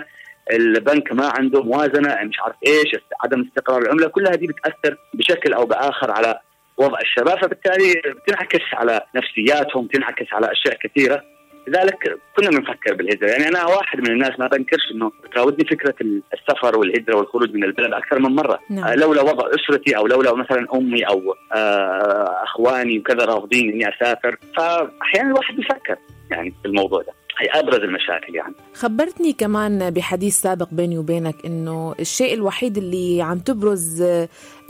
البنك 0.53 1.13
ما 1.13 1.33
عنده 1.39 1.63
موازنة 1.63 2.17
مش 2.23 2.41
عارف 2.41 2.57
إيش 2.67 2.97
عدم 3.25 3.45
استقرار 3.49 3.83
العملة 3.83 4.09
كل 4.09 4.27
هذه 4.29 4.47
بتأثر 4.47 4.97
بشكل 5.15 5.53
أو 5.53 5.67
بآخر 5.67 6.11
على 6.11 6.41
وضع 6.77 6.99
الشباب 6.99 7.39
فبالتالي 7.39 7.95
بتنعكس 8.07 8.65
على 8.73 9.01
نفسياتهم 9.15 9.87
بتنعكس 9.87 10.27
على 10.33 10.53
أشياء 10.53 10.77
كثيرة. 10.83 11.23
لذلك 11.69 12.19
كنا 12.37 12.51
بنفكر 12.51 12.95
بالهجرة. 12.95 13.29
يعني 13.29 13.49
أنا 13.49 13.65
واحد 13.67 13.99
من 14.01 14.11
الناس 14.11 14.39
ما 14.39 14.47
بنكرش 14.47 14.91
إنه 14.95 15.13
تراودني 15.35 15.69
فكرة 15.69 15.95
السفر 16.35 16.79
والهجرة 16.79 17.17
والخروج 17.17 17.55
من 17.55 17.65
البلد 17.65 17.93
أكثر 17.93 18.19
من 18.19 18.31
مرة. 18.31 18.59
نعم. 18.71 18.85
آه 18.85 18.95
لولا 18.95 19.23
وضع 19.23 19.49
أسرتي 19.49 19.97
أو 19.97 20.07
لولا 20.07 20.35
مثلا 20.35 20.67
أمي 20.75 21.03
أو 21.09 21.35
آه 21.53 22.43
أخواني 22.43 22.99
وكذا 22.99 23.25
رافضين 23.25 23.71
إني 23.71 23.89
أسافر. 23.89 24.37
فاحيانا 24.57 25.29
الواحد 25.31 25.57
بيفكر 25.57 25.97
يعني 26.31 26.55
في 26.63 26.69
الموضوع 26.69 27.03
ده. 27.03 27.13
هي 27.39 27.61
أبرز 27.61 27.81
المشاكل 27.81 28.35
يعني. 28.35 28.55
خبرتني 28.75 29.33
كمان 29.33 29.91
بحديث 29.91 30.35
سابق 30.35 30.69
بيني 30.73 30.99
وبينك 30.99 31.35
إنه 31.47 31.95
الشيء 32.01 32.35
الوحيد 32.35 32.77
اللي 32.77 33.23
عم 33.23 33.39
تبرز 33.39 34.03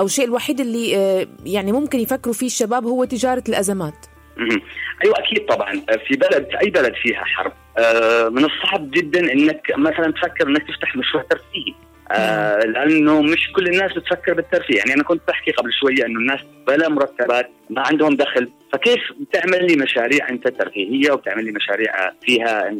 أو 0.01 0.05
الشيء 0.05 0.25
الوحيد 0.25 0.61
اللي 0.61 0.91
يعني 1.47 1.73
ممكن 1.73 2.01
يفكروا 2.01 2.35
فيه 2.35 2.47
الشباب 2.47 2.85
هو 2.85 3.05
تجارة 3.05 3.45
الأزمات. 3.49 4.07
أيوه 5.05 5.19
أكيد 5.19 5.47
طبعا. 5.47 5.73
في 6.09 6.17
بلد 6.17 6.47
في 6.51 6.61
أي 6.61 6.71
بلد 6.71 6.95
فيها 7.03 7.25
حرب 7.25 7.53
آه، 7.79 8.29
من 8.29 8.45
الصعب 8.45 8.91
جدا 8.91 9.33
إنك 9.33 9.73
مثلا 9.79 10.13
تفكر 10.13 10.49
إنك 10.49 10.63
تفتح 10.69 10.97
مشروع 10.97 11.25
ترفيهي. 11.31 11.75
آه 12.13 12.59
لأنه 12.59 13.23
مش 13.23 13.53
كل 13.57 13.67
الناس 13.67 13.93
بتفكر 13.93 14.35
بالترفيه. 14.35 14.77
يعني 14.79 14.95
أنا 14.95 15.03
كنت 15.03 15.21
بحكي 15.29 15.51
قبل 15.51 15.73
شوية 15.73 16.07
إنه 16.07 16.19
الناس 16.21 16.41
بلا 16.67 16.89
مرتبات 16.89 17.51
ما 17.71 17.83
عندهم 17.87 18.17
دخل. 18.17 18.51
فكيف 18.73 19.01
تعمل 19.33 19.67
لي 19.67 19.77
مشاريع 19.77 20.29
أنت 20.29 20.49
ترفيهية 20.49 21.13
وتعمل 21.13 21.45
لي 21.45 21.53
مشاريع 21.53 21.93
فيها؟ 22.23 22.71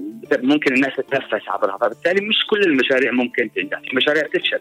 ممكن 0.43 0.75
الناس 0.75 0.97
تتنفس 0.97 1.49
عبرها 1.49 1.79
فبالتالي 1.79 2.27
مش 2.27 2.47
كل 2.51 2.61
المشاريع 2.61 3.13
ممكن 3.13 3.51
تنجح. 3.57 3.81
في 3.91 3.97
مشاريع 3.97 4.23
تفشل 4.23 4.61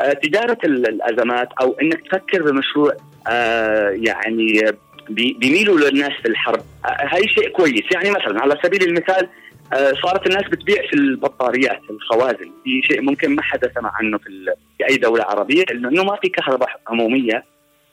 آه 0.00 0.12
تجارة 0.12 0.58
الأزمات 0.64 1.48
أو 1.60 1.76
إنك 1.82 2.00
تفكر 2.08 2.42
بمشروع 2.42 2.96
آه 3.28 3.88
يعني 3.90 4.60
بيميلوا 5.08 5.78
للناس 5.80 6.12
في 6.22 6.28
الحرب. 6.28 6.60
آه 6.84 6.88
هاي 6.88 7.28
شيء 7.28 7.48
كويس. 7.48 7.84
يعني 7.94 8.10
مثلا 8.10 8.40
على 8.40 8.58
سبيل 8.64 8.82
المثال 8.82 9.28
صارت 10.02 10.26
الناس 10.26 10.44
بتبيع 10.50 10.76
في 10.90 10.94
البطاريات 10.96 11.80
الخوازن. 11.90 12.50
في 12.64 12.82
شيء 12.90 13.00
ممكن 13.00 13.34
ما 13.34 13.42
حدا 13.42 13.72
سمع 13.74 13.92
عنه 13.94 14.18
في, 14.18 14.54
في 14.78 14.88
أي 14.88 14.96
دولة 14.96 15.24
عربية 15.24 15.64
إنه 15.70 16.04
ما 16.04 16.16
في 16.22 16.28
كهرباء 16.28 16.68
عمومية. 16.86 17.44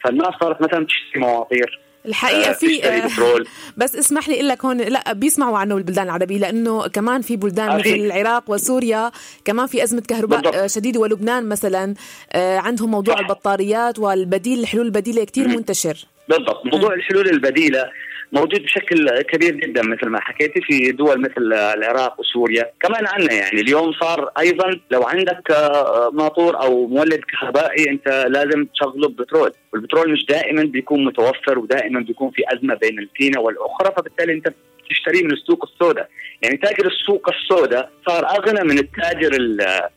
فالناس 0.03 0.33
صارت 0.41 0.61
مثلا 0.61 0.85
تشتري 0.85 1.21
مواطير 1.21 1.79
الحقيقة 2.05 2.49
آه، 2.49 2.53
في 2.53 2.87
آه 2.87 3.43
بس 3.77 3.95
اسمح 3.95 4.29
لي 4.29 4.35
أقول 4.35 4.47
لك 4.47 4.65
هون 4.65 4.77
لا 4.77 5.13
بيسمعوا 5.13 5.57
عنه 5.57 5.77
البلدان 5.77 6.05
العربية 6.05 6.37
لأنه 6.37 6.87
كمان 6.87 7.21
في 7.21 7.37
بلدان 7.37 7.69
آه 7.69 7.77
مثل 7.77 7.89
العراق 7.89 8.43
وسوريا 8.47 9.11
كمان 9.45 9.67
في 9.67 9.83
أزمة 9.83 10.01
كهرباء 10.07 10.41
بالضبط. 10.41 10.65
شديدة. 10.69 10.99
ولبنان 10.99 11.49
مثلا 11.49 11.93
آه 12.33 12.57
عندهم 12.57 12.91
موضوع 12.91 13.13
صح. 13.15 13.19
البطاريات 13.19 13.99
والبديل 13.99 14.59
الحلول 14.59 14.85
البديلة 14.85 15.23
كثير 15.23 15.47
منتشر. 15.47 16.05
بالضبط. 16.29 16.65
موضوع 16.65 16.93
الحلول 16.93 17.29
البديلة 17.29 17.85
موجود 18.31 18.63
بشكل 18.63 19.21
كبير 19.21 19.55
جدا 19.55 19.81
مثل 19.81 20.07
ما 20.07 20.19
حكيتي 20.21 20.61
في 20.61 20.91
دول 20.91 21.21
مثل 21.21 21.53
العراق 21.53 22.19
وسوريا. 22.19 22.71
كمان 22.79 23.07
عندنا 23.07 23.33
يعني 23.33 23.61
اليوم 23.61 23.93
صار 23.93 24.31
أيضا 24.39 24.79
لو 24.91 25.03
عندك 25.03 25.51
آه، 25.51 26.09
ماطور 26.13 26.61
أو 26.61 26.87
مولد 26.87 27.19
كهربائي 27.19 27.89
أنت 27.89 28.25
لازم 28.29 28.65
تشغله 28.65 29.07
ببترول. 29.09 29.51
والبترول 29.73 30.11
مش 30.11 30.25
دائما 30.25 30.63
بيكون 30.63 31.05
متوفر 31.05 31.59
ودائما 31.59 31.99
بيكون 31.99 32.31
في 32.31 32.43
أزمة 32.53 32.75
بين 32.75 32.99
الفينه 32.99 33.39
والأخرى 33.39 33.93
فبالتالي 33.97 34.33
أنت 34.33 34.53
تشتريه 34.89 35.23
من 35.23 35.31
السوق 35.31 35.69
السوداء. 35.73 36.09
يعني 36.41 36.57
تاجر 36.57 36.87
السوق 36.87 37.29
السوداء 37.29 37.91
صار 38.07 38.25
أغنى 38.25 38.63
من 38.63 38.77
التاجر 38.79 39.35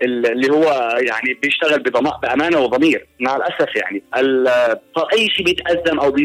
اللي 0.03 0.51
هو 0.51 0.99
يعني 1.01 1.35
بيشتغل 1.43 1.83
بأمانة 2.23 2.59
وضمير. 2.59 3.07
مع 3.21 3.37
الأسف 3.37 3.77
يعني 3.77 4.03
اي 5.13 5.29
شيء 5.31 5.45
بيتأزم 5.45 5.99
أو 5.99 6.17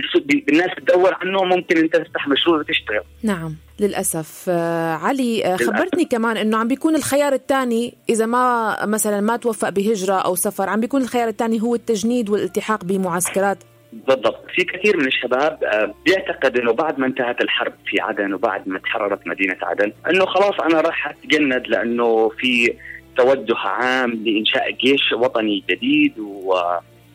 الناس 0.50 0.70
بتدور 0.78 1.14
عنه 1.22 1.44
ممكن 1.44 1.78
أنت 1.78 1.96
تفتح 1.96 2.28
مشروع 2.28 2.58
وتشتغل. 2.60 3.04
نعم 3.24 3.56
للأسف. 3.80 4.46
آه 4.50 4.94
علي 4.94 5.46
آه 5.46 5.56
خبرتني 5.56 5.90
للأسف. 5.94 6.12
كمان 6.12 6.38
إنه 6.38 6.58
عم 6.58 6.68
بيكون 6.68 6.96
الخيار 6.96 7.34
الثاني 7.34 7.94
إذا 8.10 8.26
ما 8.26 8.78
مثلا 8.86 9.22
ما 9.22 9.38
توفق 9.38 9.70
بهجرة 9.70 10.14
أو 10.14 10.36
سفر 10.36 10.70
عم 10.70 10.80
بيكون 10.80 11.02
الخيار 11.02 11.28
الثاني 11.28 11.62
هو 11.62 11.76
التجنيد 11.76 12.30
والالتحاق 12.30 12.84
بمعسكرات. 12.84 13.58
بالضبط 13.94 14.46
في 14.56 14.64
كثير 14.64 14.98
من 14.98 15.08
الشباب 15.08 15.64
آه، 15.64 15.94
بيعتقد 16.06 16.58
إنه 16.58 16.74
بعد 16.74 17.00
ما 17.00 17.06
انتهت 17.08 17.42
الحرب 17.42 17.74
في 17.86 18.02
عدن 18.02 18.34
وبعد 18.34 18.68
ما 18.68 18.80
تحررت 18.80 19.28
مدينة 19.28 19.58
عدن 19.62 19.92
إنه 20.10 20.26
خلاص 20.26 20.60
أنا 20.60 20.82
راح 20.82 21.08
أتجند 21.08 21.68
لأنه 21.68 22.30
في 22.30 22.74
توجه 23.18 23.58
عام 23.58 24.12
لإنشاء 24.12 24.72
جيش 24.72 25.12
وطني 25.14 25.64
جديد 25.70 26.20
و 26.20 26.54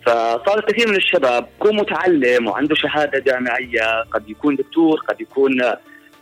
فصار 0.06 0.60
كثير 0.68 0.88
من 0.88 0.96
الشباب 0.96 1.48
يكون 1.56 1.76
متعلم 1.76 2.48
وعنده 2.48 2.74
شهادة 2.74 3.18
جامعية 3.18 4.02
قد 4.10 4.30
يكون 4.30 4.56
دكتور 4.56 5.00
قد 5.08 5.20
يكون 5.20 5.62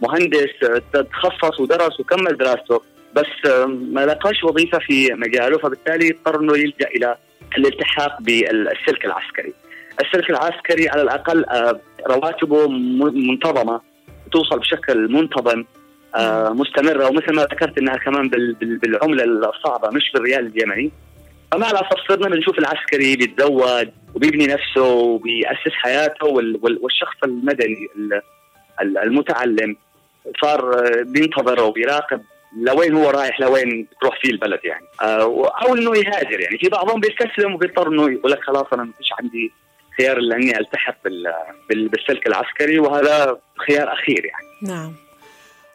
مهندس 0.03 0.51
تخصص 0.93 1.61
ودرس 1.61 2.01
وكمل 2.01 2.37
دراسته 2.37 2.83
بس 3.15 3.51
ما 3.67 4.07
لقاش 4.07 4.45
وظيفة 4.45 4.79
في 4.79 5.13
مجاله 5.13 5.59
فبالتالي 5.59 6.11
اضطر 6.11 6.41
إنه 6.41 6.57
يلجأ 6.59 6.89
إلى 6.89 7.17
الالتحاق 7.59 8.23
بالسلك 8.23 9.05
العسكري. 9.05 9.53
السلك 10.01 10.31
العسكري 10.31 10.89
على 10.89 11.03
الأقل 11.03 11.45
آه، 11.45 11.81
رواتبه 12.07 12.69
منتظمة 12.69 13.81
توصل 14.33 14.59
بشكل 14.59 15.13
منتظم 15.13 15.65
آه، 16.17 16.49
مستمرة 16.49 17.09
ومثل 17.09 17.35
ما 17.35 17.43
ذكرت 17.43 17.79
إنها 17.79 17.97
كمان 17.97 18.29
بالعملة 18.61 19.25
الصعبة 19.25 19.91
مش 19.91 20.11
بالريال 20.15 20.47
اليمني 20.47 20.91
فمع 21.53 21.71
الاسف 21.71 21.97
صرنا 22.09 22.29
بنشوف 22.29 22.59
العسكري 22.59 23.17
بيتزوج 23.17 23.89
وبيبني 24.15 24.47
نفسه 24.47 24.83
وبيأسس 24.85 25.73
حياته 25.73 26.27
والشخص 26.83 27.17
المدني 27.25 27.89
المتعلم. 28.81 29.77
صار 30.43 30.83
بينتظره 31.03 31.63
وبيراقب 31.63 32.21
لوين 32.57 32.95
هو 32.95 33.11
رايح 33.11 33.41
لوين 33.41 33.87
تروح 34.01 34.21
فيه 34.21 34.31
البلد 34.31 34.61
يعني. 34.65 34.85
آه، 35.03 35.51
أو 35.63 35.75
إنه 35.75 35.97
يهاجر 35.97 36.41
يعني. 36.41 36.59
في 36.59 36.69
بعضهم 36.69 37.01
بيستسلم 37.01 37.55
وبيضطر 37.55 37.89
إنه 37.89 38.11
يقول 38.11 38.33
لك 38.33 38.41
خلاص 38.43 38.67
أنا 38.73 38.85
ما 38.85 38.93
فيش 38.99 39.09
عندي 39.21 39.53
خيار 40.01 40.19
الا 40.19 40.37
إني 40.37 40.59
ألتحق 40.59 40.97
بالسلك 41.71 42.27
العسكري 42.27 42.79
وهذا 42.79 43.39
خيار 43.67 43.93
أخير 43.93 44.25
يعني. 44.25 44.75
نعم. 44.75 44.93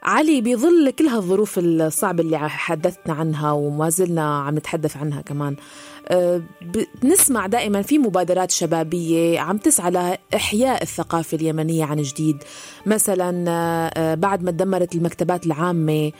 علي 0.04 0.42
بظل 0.42 0.90
كل 0.90 1.08
هالظروف 1.08 1.60
الصعبة 1.60 2.24
اللي 2.24 2.50
حدثنا 2.50 3.14
عنها 3.14 3.52
وما 3.52 3.90
زلنا 3.90 4.40
عم 4.40 4.56
نتحدث 4.56 4.98
عنها 4.98 5.22
كمان. 5.22 5.56
أه، 6.08 6.42
بنسمع 7.04 7.48
دائما 7.48 7.82
في 7.82 7.98
مبادرات 7.98 8.52
شبابية 8.52 9.40
عم 9.40 9.58
تسعى 9.58 9.92
لإحياء 9.92 10.84
الثقافة 10.84 11.38
اليمنية 11.38 11.86
عن 11.86 12.02
جديد. 12.02 12.44
مثلا 12.86 13.46
أه، 13.98 14.16
بعد 14.16 14.44
ما 14.44 14.52
تدمرت 14.52 14.96
المكتبات 14.96 15.46
العامة 15.46 16.12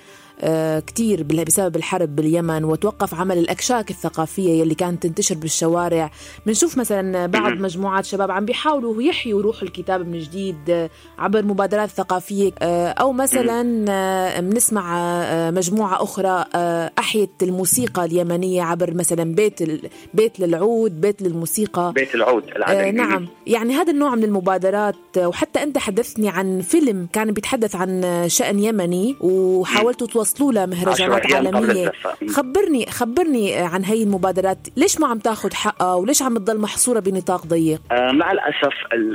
كتير 0.88 1.24
بسبب 1.24 1.76
الحرب 1.76 2.16
باليمن 2.16 2.64
وتوقف 2.64 3.14
عمل 3.14 3.38
الأكشاك 3.38 3.90
الثقافية 3.90 4.62
يلي 4.62 4.76
كانت 4.76 5.04
تنتشر 5.04 5.36
بالشوارع. 5.36 6.12
بنشوف 6.46 6.78
مثلا 6.78 7.26
بعض 7.26 7.52
مجموعات 7.52 8.06
شباب 8.06 8.32
عم 8.32 8.46
بيحاولوا 8.46 9.04
يحيوا 9.04 9.42
روح 9.42 9.62
الكتاب 9.62 10.08
من 10.08 10.20
جديد 10.20 10.70
آه، 10.70 10.90
عبر 11.20 11.46
مبادرات 11.46 11.90
ثقافية. 11.90 12.52
آه، 12.60 12.88
أو 12.88 13.12
مثلا 13.14 14.40
بنسمع 14.40 15.16
مجموعة 15.52 16.04
أخرى 16.04 16.46
أحيت 17.00 17.30
الموسيقى 17.42 18.06
اليمنية 18.06 18.64
عبر 18.64 18.94
مثلا 18.94 19.36
بيت 19.36 19.60
بيت 20.14 20.40
للعود 20.40 21.02
بيت 21.02 21.22
للموسيقى. 21.22 21.92
بيت 21.96 22.16
العود 22.16 22.44
العدد 22.56 22.94
نعم. 22.96 23.28
يعني 23.48 23.74
هذا 23.74 23.92
النوع 23.92 24.16
من 24.16 24.24
المبادرات 24.24 24.96
وحتى 25.18 25.64
أنت 25.64 25.78
حدثتني 25.78 26.30
عن 26.30 26.62
فيلم 26.62 27.08
كان 27.14 27.32
بيتحدث 27.32 27.76
عن 27.76 28.24
شأن 28.28 28.60
يمني 28.60 29.16
وحاولتوا 29.22 30.08
توصلوا 30.26 30.52
لمهرجانات 30.66 31.34
عالمية. 31.34 31.92
خبرني 32.30 32.86
خبرني 32.86 33.56
عن 33.56 33.84
هي 33.84 34.04
المبادرات. 34.04 34.58
ليش 34.78 35.00
ما 35.00 35.08
عم 35.08 35.20
تاخذ 35.20 35.54
حقها 35.54 35.94
وليش 35.94 36.22
عم 36.22 36.38
تضل 36.38 36.58
محصورة 36.60 37.00
بنطاق 37.00 37.46
ضيق؟ 37.48 37.82
آه 37.92 38.12
مع 38.12 38.32
الأسف 38.32 38.74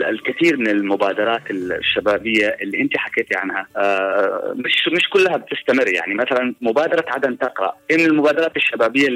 الكثير 0.09 0.57
من 0.57 0.69
المبادرات 0.69 1.43
الشبابية 1.51 2.57
اللي 2.63 2.81
أنت 2.81 2.97
حكيتي 2.97 3.37
عنها 3.37 3.67
آه 3.77 4.55
مش 4.57 4.89
مش 4.97 5.09
كلها 5.13 5.37
بتستمر. 5.37 5.89
يعني 5.89 6.15
مثلا 6.15 6.55
مبادرة 6.61 7.05
عدن 7.09 7.39
تقرأ. 7.39 7.73
هي 7.91 7.97
من 7.97 8.05
المبادرات 8.05 8.57
الشبابية 8.57 9.09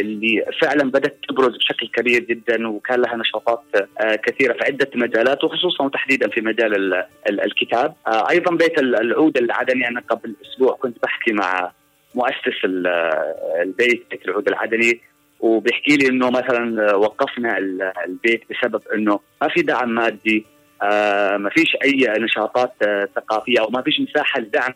اللي 0.00 0.44
فعلا 0.62 0.90
بدأت 0.90 1.18
تبرز 1.28 1.56
بشكل 1.56 1.88
كبير 1.88 2.22
جدا 2.22 2.68
وكان 2.68 3.00
لها 3.00 3.16
نشاطات 3.16 3.62
آه 4.00 4.14
كثيرة 4.14 4.52
في 4.52 4.64
عدة 4.64 4.90
مجالات 4.94 5.44
وخصوصا 5.44 5.84
وتحديدا 5.84 6.28
في 6.30 6.40
مجال 6.40 7.04
الكتاب. 7.28 7.94
آه 8.06 8.30
أيضا 8.30 8.56
بيت 8.56 8.78
العود 8.78 9.36
العدني 9.36 9.88
أنا 9.88 10.00
قبل 10.00 10.34
أسبوع 10.46 10.76
كنت 10.76 10.96
بحكي 11.02 11.32
مع 11.32 11.72
مؤسس 12.14 12.64
البيت 13.62 14.06
بيت 14.10 14.28
العود 14.28 14.48
العدني 14.48 15.00
وبيحكي 15.40 15.96
لي 15.96 16.08
إنه 16.08 16.30
مثلا 16.30 16.94
وقفنا 16.96 17.58
البيت 18.06 18.42
بسبب 18.50 18.82
إنه 18.94 19.20
ما 19.42 19.48
في 19.48 19.62
دعم 19.62 19.94
مادي 19.94 20.46
آه 20.82 21.36
ما 21.36 21.50
فيش 21.50 21.76
أي 21.84 22.18
نشاطات 22.18 22.72
ثقافية 23.16 23.60
أو 23.60 23.70
ما 23.70 23.82
فيش 23.82 24.00
مساحة 24.00 24.40
لدعم 24.40 24.72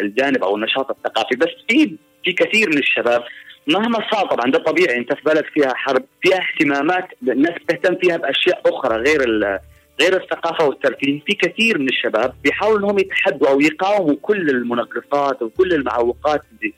الجانب 0.00 0.44
أو 0.44 0.56
النشاط 0.56 0.90
الثقافي. 0.90 1.36
بس 1.36 1.48
في 1.68 1.96
في 2.24 2.32
كثير 2.32 2.68
من 2.70 2.78
الشباب 2.78 3.22
مهما 3.66 3.98
صار 4.10 4.26
طبعا 4.26 4.50
ده 4.50 4.58
طبيعي 4.58 4.96
أنت 4.96 5.12
في 5.14 5.20
بلد 5.26 5.44
فيها 5.54 5.74
حرب 5.74 6.04
فيها 6.22 6.38
اهتمامات 6.38 7.08
الناس 7.22 7.54
تهتم 7.68 7.94
فيها 7.94 8.16
بأشياء 8.16 8.60
أخرى 8.66 8.96
غير 8.96 9.20
غير 10.00 10.16
الثقافة 10.22 10.64
والترفيه. 10.66 11.20
في 11.26 11.34
كثير 11.34 11.78
من 11.78 11.88
الشباب 11.88 12.34
بيحاولوا 12.44 12.78
إنهم 12.78 12.98
يتحدوا 12.98 13.48
أو 13.48 13.60
يقاوموا 13.60 14.16
كل 14.22 14.50
المنغصات 14.50 15.42
وكل 15.42 15.72
المعوقات 15.72 16.40
دي 16.60 16.74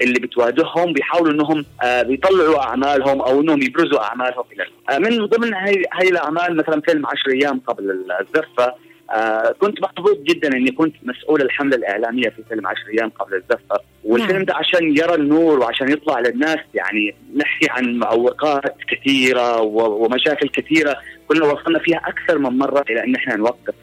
اللي 0.00 0.20
بتواجههم 0.20 0.92
بيحاولوا 0.92 1.32
إنهم 1.32 1.64
آه 1.84 2.02
بيطلعوا 2.02 2.62
أعمالهم 2.62 3.20
أو 3.22 3.40
إنهم 3.40 3.62
يبرزوا 3.62 4.04
أعمالهم 4.04 4.44
إلى 4.52 4.66
آه 4.90 4.98
من 4.98 5.26
ضمن 5.26 5.54
هاي 5.54 5.82
هاي 5.92 6.08
الأعمال 6.08 6.56
مثلا 6.56 6.80
فيلم 6.80 7.06
10 7.06 7.32
أيام 7.32 7.60
قبل 7.60 8.04
الزفة 8.20 8.74
آه 9.10 9.54
كنت 9.60 9.80
محظوظ 9.82 10.16
جدا 10.22 10.56
إني 10.56 10.70
كنت 10.70 10.94
مسؤول 11.02 11.42
الحملة 11.42 11.76
الإعلامية 11.76 12.28
في 12.28 12.42
فيلم 12.48 12.66
10 12.66 12.78
أيام 12.88 13.08
قبل 13.10 13.34
الزفه 13.34 13.80
والفيلم 14.04 14.32
نعم. 14.36 14.44
ده 14.44 14.54
عشان 14.54 14.96
يرى 14.96 15.14
النور 15.14 15.58
وعشان 15.60 15.92
يطلع 15.92 16.18
للناس 16.20 16.58
يعني 16.74 17.14
نحكي 17.36 17.66
عن 17.70 17.94
معوقات 17.98 18.74
كثيرة 18.90 19.60
ومشاكل 19.62 20.48
كثيرة 20.48 20.96
كنا 21.28 21.46
وصلنا 21.46 21.78
فيها 21.78 22.00
أكثر 22.06 22.38
من 22.38 22.58
مرة 22.58 22.84
إلى 22.90 23.04
إن 23.04 23.14
إحنا 23.14 23.36
نوقف 23.36 23.74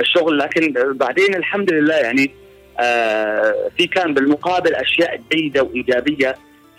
الشغل. 0.00 0.38
لكن 0.38 0.74
بعدين 0.92 1.34
الحمد 1.34 1.72
لله 1.72 1.94
يعني 1.94 2.30
آه 2.80 3.54
في 3.76 3.86
كان 3.86 4.14
بالمقابل 4.14 4.74
أشياء 4.74 5.20
جيدة 5.32 5.62
وإيجابية 5.62 6.34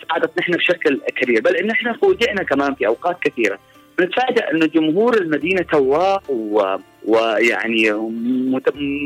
ساعدت 0.08 0.38
نحن 0.38 0.52
بشكل 0.52 1.00
كبير. 1.16 1.40
بل 1.40 1.56
إن 1.56 1.70
إحنا 1.70 1.92
فوجئنا 1.92 2.42
كمان 2.42 2.74
في 2.74 2.86
أوقات 2.86 3.16
كثيرة. 3.22 3.58
نتفاجئ 4.00 4.50
انه 4.50 4.66
جمهور 4.66 5.16
المدينة 5.16 5.62
تواب 5.62 6.20
و... 6.28 6.76
ويعني 7.04 7.92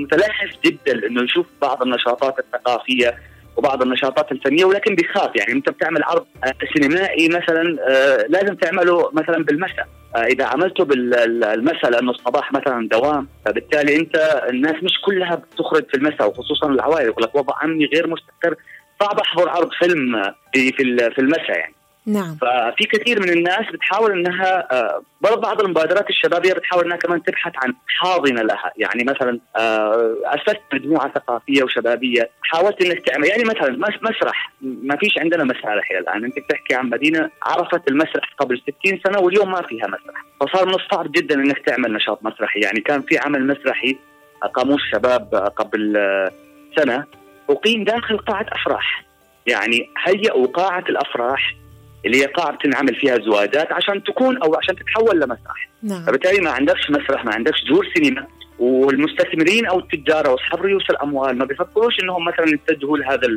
متلهف 0.04 0.50
جدا 0.64 1.06
إنه 1.06 1.22
يشوف 1.22 1.46
بعض 1.62 1.82
النشاطات 1.82 2.38
الثقافية 2.38 3.14
وبعض 3.56 3.82
النشاطات 3.82 4.32
الفنية 4.32 4.64
ولكن 4.64 4.94
بيخاف. 4.94 5.36
يعني 5.36 5.52
أنت 5.52 5.68
بتعمل 5.68 6.02
عرض 6.02 6.26
سينمائي 6.74 7.28
مثلا 7.28 7.76
آه، 7.88 8.26
لازم 8.28 8.54
تعمله 8.54 9.10
مثلا 9.12 9.44
بالمساء 9.44 9.88
آه، 10.16 10.24
إذا 10.24 10.44
عملته 10.44 10.84
بالمساء 10.84 11.90
لأنه 11.90 12.10
الصباح 12.10 12.52
مثلا 12.52 12.88
دوام. 12.88 13.28
فبالتالي 13.46 13.96
أنت 13.96 14.42
الناس 14.50 14.82
مش 14.82 15.00
كلها 15.04 15.34
بتخرج 15.34 15.84
في 15.90 15.96
المساء 15.96 16.28
وخصوصا 16.28 16.68
العوائل. 16.68 17.06
يقول 17.06 17.24
لك 17.24 17.34
وضع 17.34 17.54
امني 17.64 17.86
غير 17.86 18.06
مستقر. 18.06 18.54
صعب 19.00 19.20
أحضر 19.20 19.48
عرض 19.48 19.70
فيلم 19.78 20.22
في 20.54 20.72
في 21.10 21.18
المساء 21.18 21.58
يعني. 21.58 21.74
نعم. 22.06 22.36
ففي 22.40 22.84
كثير 22.84 23.20
من 23.20 23.28
الناس 23.28 23.72
بتحاول 23.72 24.12
إنها 24.12 24.68
آه، 24.72 25.02
برضه 25.20 25.40
بعض 25.40 25.60
المبادرات 25.60 26.10
الشبابيه 26.10 26.52
بتحاول 26.52 26.84
إنها 26.84 26.96
كمان 26.96 27.22
تبحث 27.22 27.52
عن 27.56 27.74
حاضنة 27.86 28.42
لها، 28.42 28.72
يعني 28.76 29.04
مثلا 29.04 29.40
آه، 29.56 30.16
أسست 30.24 30.60
مجموعة 30.72 31.12
ثقافية 31.14 31.62
وشبابية، 31.62 32.30
حاولت 32.42 32.82
إنك 32.82 33.06
تعمل 33.06 33.28
يعني 33.28 33.44
مثلا 33.44 33.78
مسرح. 34.02 34.52
ما 34.62 34.96
فيش 34.96 35.18
عندنا 35.18 35.44
مسارح 35.44 35.90
إلى 35.90 35.98
الآن، 35.98 36.24
أنت 36.24 36.38
بتحكي 36.38 36.74
عن 36.74 36.90
مدينة 36.90 37.30
عرفت 37.42 37.90
المسرح 37.90 38.34
قبل 38.38 38.62
60 38.82 39.00
سنة 39.04 39.18
واليوم 39.18 39.50
ما 39.50 39.62
فيها 39.62 39.86
مسرح، 39.86 40.24
فصار 40.40 40.66
من 40.66 40.74
الصعب 40.74 41.12
جدا 41.12 41.34
إنك 41.34 41.58
تعمل 41.58 41.92
نشاط 41.92 42.24
مسرحي، 42.24 42.60
يعني 42.60 42.80
كان 42.80 43.02
في 43.02 43.18
عمل 43.18 43.46
مسرحي 43.46 43.96
قاموس 44.54 44.80
الشباب 44.80 45.34
قبل 45.56 45.96
آه، 45.96 46.30
سنة 46.76 47.04
أقيم 47.50 47.84
داخل 47.84 48.18
قاعة 48.18 48.46
أفراح. 48.52 49.04
يعني 49.46 49.90
هيئوا 50.04 50.46
قاعة 50.46 50.84
الأفراح 50.88 51.54
اللي 52.06 52.22
هي 52.22 52.26
قاعه 52.26 52.52
بتنعمل 52.52 52.94
فيها 52.94 53.18
زواجات 53.18 53.72
عشان 53.72 54.02
تكون 54.02 54.42
أو 54.42 54.54
عشان 54.54 54.76
تتحول 54.76 55.20
لمسرح 55.20 55.68
نعم. 55.82 56.04
فبالتالي 56.04 56.40
ما 56.40 56.50
عندكش 56.50 56.90
مسرح 56.90 57.24
ما 57.24 57.34
عندكش 57.34 57.64
دور 57.64 57.86
سينما 57.94 58.26
والمستثمرين 58.58 59.66
أو 59.66 59.78
التجار 59.78 60.26
أو 60.26 60.34
اصحاب 60.34 60.62
رؤوس 60.62 60.90
الاموال 60.90 61.38
ما 61.38 61.44
بيفكروش 61.44 62.00
إنهم 62.02 62.24
مثلا 62.24 62.46
يتجهوا 62.48 62.98
لهذا 62.98 63.28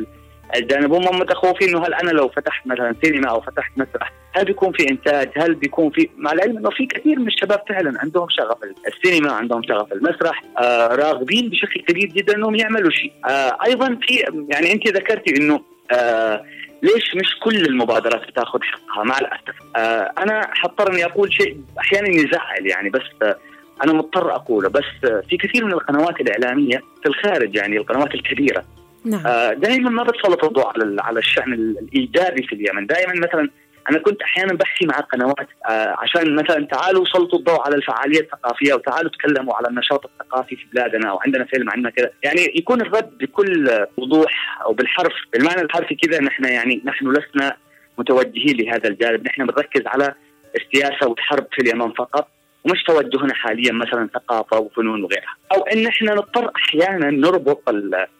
الجانب 0.56 0.92
هم 0.92 1.18
متخوفين 1.18 1.68
إنه 1.68 1.86
هل 1.86 1.94
أنا 1.94 2.10
لو 2.10 2.28
فتحت 2.28 2.66
مثلا 2.66 2.94
سينما 3.04 3.30
أو 3.30 3.40
فتحت 3.40 3.72
مسرح 3.76 4.12
هل 4.32 4.44
بيكون 4.44 4.72
في 4.72 4.90
إنتاج؟ 4.90 5.30
هل 5.36 5.54
بيكون 5.54 5.90
في 5.90 6.08
مع 6.16 6.32
العلم 6.32 6.58
إنه 6.58 6.70
في 6.70 6.86
كثير 6.86 7.18
من 7.18 7.26
الشباب 7.26 7.62
فعلا 7.68 8.00
عندهم 8.00 8.26
شغف 8.30 8.58
السينما، 8.88 9.32
عندهم 9.32 9.62
شغف 9.62 9.92
المسرح، 9.92 10.42
آه 10.58 10.86
راغبين 10.86 11.50
بشكل 11.50 11.80
كبير 11.80 12.08
جدا 12.08 12.36
إنهم 12.36 12.54
يعملوا 12.54 12.90
شيء. 12.90 13.12
آه 13.24 13.58
أيضا 13.66 13.98
في 14.02 14.14
يعني 14.48 14.72
أنت 14.72 14.88
ذكرتي 14.88 15.36
إنه 15.36 15.60
آه 15.92 16.44
ليش 16.84 17.14
مش 17.14 17.38
كل 17.42 17.56
المبادرات 17.66 18.28
بتاخذ 18.28 18.58
حقها؟ 18.62 19.04
مع 19.04 19.18
الأسف. 19.18 19.56
آه 19.76 20.12
أنا 20.18 20.50
حضطر 20.52 20.92
إني 20.92 21.04
أقول 21.04 21.32
شيء 21.32 21.56
أحيانا 21.78 22.08
يزعل 22.08 22.66
يعني 22.66 22.90
بس 22.90 23.02
آه 23.22 23.36
أنا 23.84 23.92
مضطر 23.92 24.34
أقوله. 24.34 24.68
بس 24.68 24.84
آه 25.04 25.22
في 25.28 25.36
كثير 25.36 25.64
من 25.64 25.72
القنوات 25.72 26.20
الإعلامية 26.20 26.78
في 27.02 27.08
الخارج 27.08 27.54
يعني 27.56 27.76
القنوات 27.76 28.14
الكبيرة. 28.14 28.64
نعم. 29.04 29.26
آه 29.26 29.52
دائما 29.52 29.90
ما 29.90 30.02
بتسلط 30.02 30.44
الضوء 30.44 30.66
على 30.66 31.02
على 31.02 31.18
الشأن 31.18 31.52
الإيجابي 31.52 32.42
في 32.42 32.54
اليمن. 32.54 32.86
دائما 32.86 33.12
مثلا 33.26 33.50
أنا 33.90 33.98
كنت 33.98 34.22
أحيانا 34.22 34.54
بحكي 34.54 34.86
مع 34.86 35.00
قنوات 35.00 35.48
آه 35.68 35.94
عشان 35.98 36.34
مثلا 36.34 36.66
تعالوا 36.66 37.04
سلطوا 37.04 37.38
الضوء 37.38 37.60
على 37.60 37.76
الفعاليه 37.76 38.20
الثقافية 38.20 38.74
وتعالوا 38.74 39.10
تكلموا 39.10 39.54
على 39.54 39.68
النشاط 39.68 40.04
الثقافي 40.04 40.56
في 40.56 40.64
بلادنا 40.72 41.12
وعندنا 41.12 41.44
فيلم 41.44 41.70
عندنا 41.70 41.90
كذا 41.90 42.10
يعني 42.22 42.52
يكون 42.54 42.80
الرد 42.80 43.18
بكل 43.18 43.86
وضوح 43.96 44.62
أو 44.62 44.72
بالحرف 44.72 45.12
بالمعنى 45.32 45.60
الحرفي 45.60 45.94
كذا 45.94 46.20
نحن 46.20 46.44
يعني 46.44 46.82
نحن 46.84 47.12
لسنا 47.12 47.56
متوجهين 47.98 48.56
لهذا 48.56 48.88
الجانب. 48.88 49.26
نحن 49.26 49.46
بنركز 49.46 49.86
على 49.86 50.14
السياسة 50.56 51.08
والحرب 51.08 51.46
في 51.52 51.62
اليمن 51.62 51.92
فقط. 51.92 52.28
ومش 52.64 52.82
توجهنا 52.82 53.34
حاليا 53.34 53.72
مثلا 53.72 54.08
ثقافة 54.14 54.58
وفنون 54.58 55.04
وغيرها. 55.04 55.36
أو 55.52 55.62
إن 55.62 55.86
إحنا 55.86 56.14
نضطر 56.14 56.50
أحيانا 56.56 57.10
نربط 57.10 57.68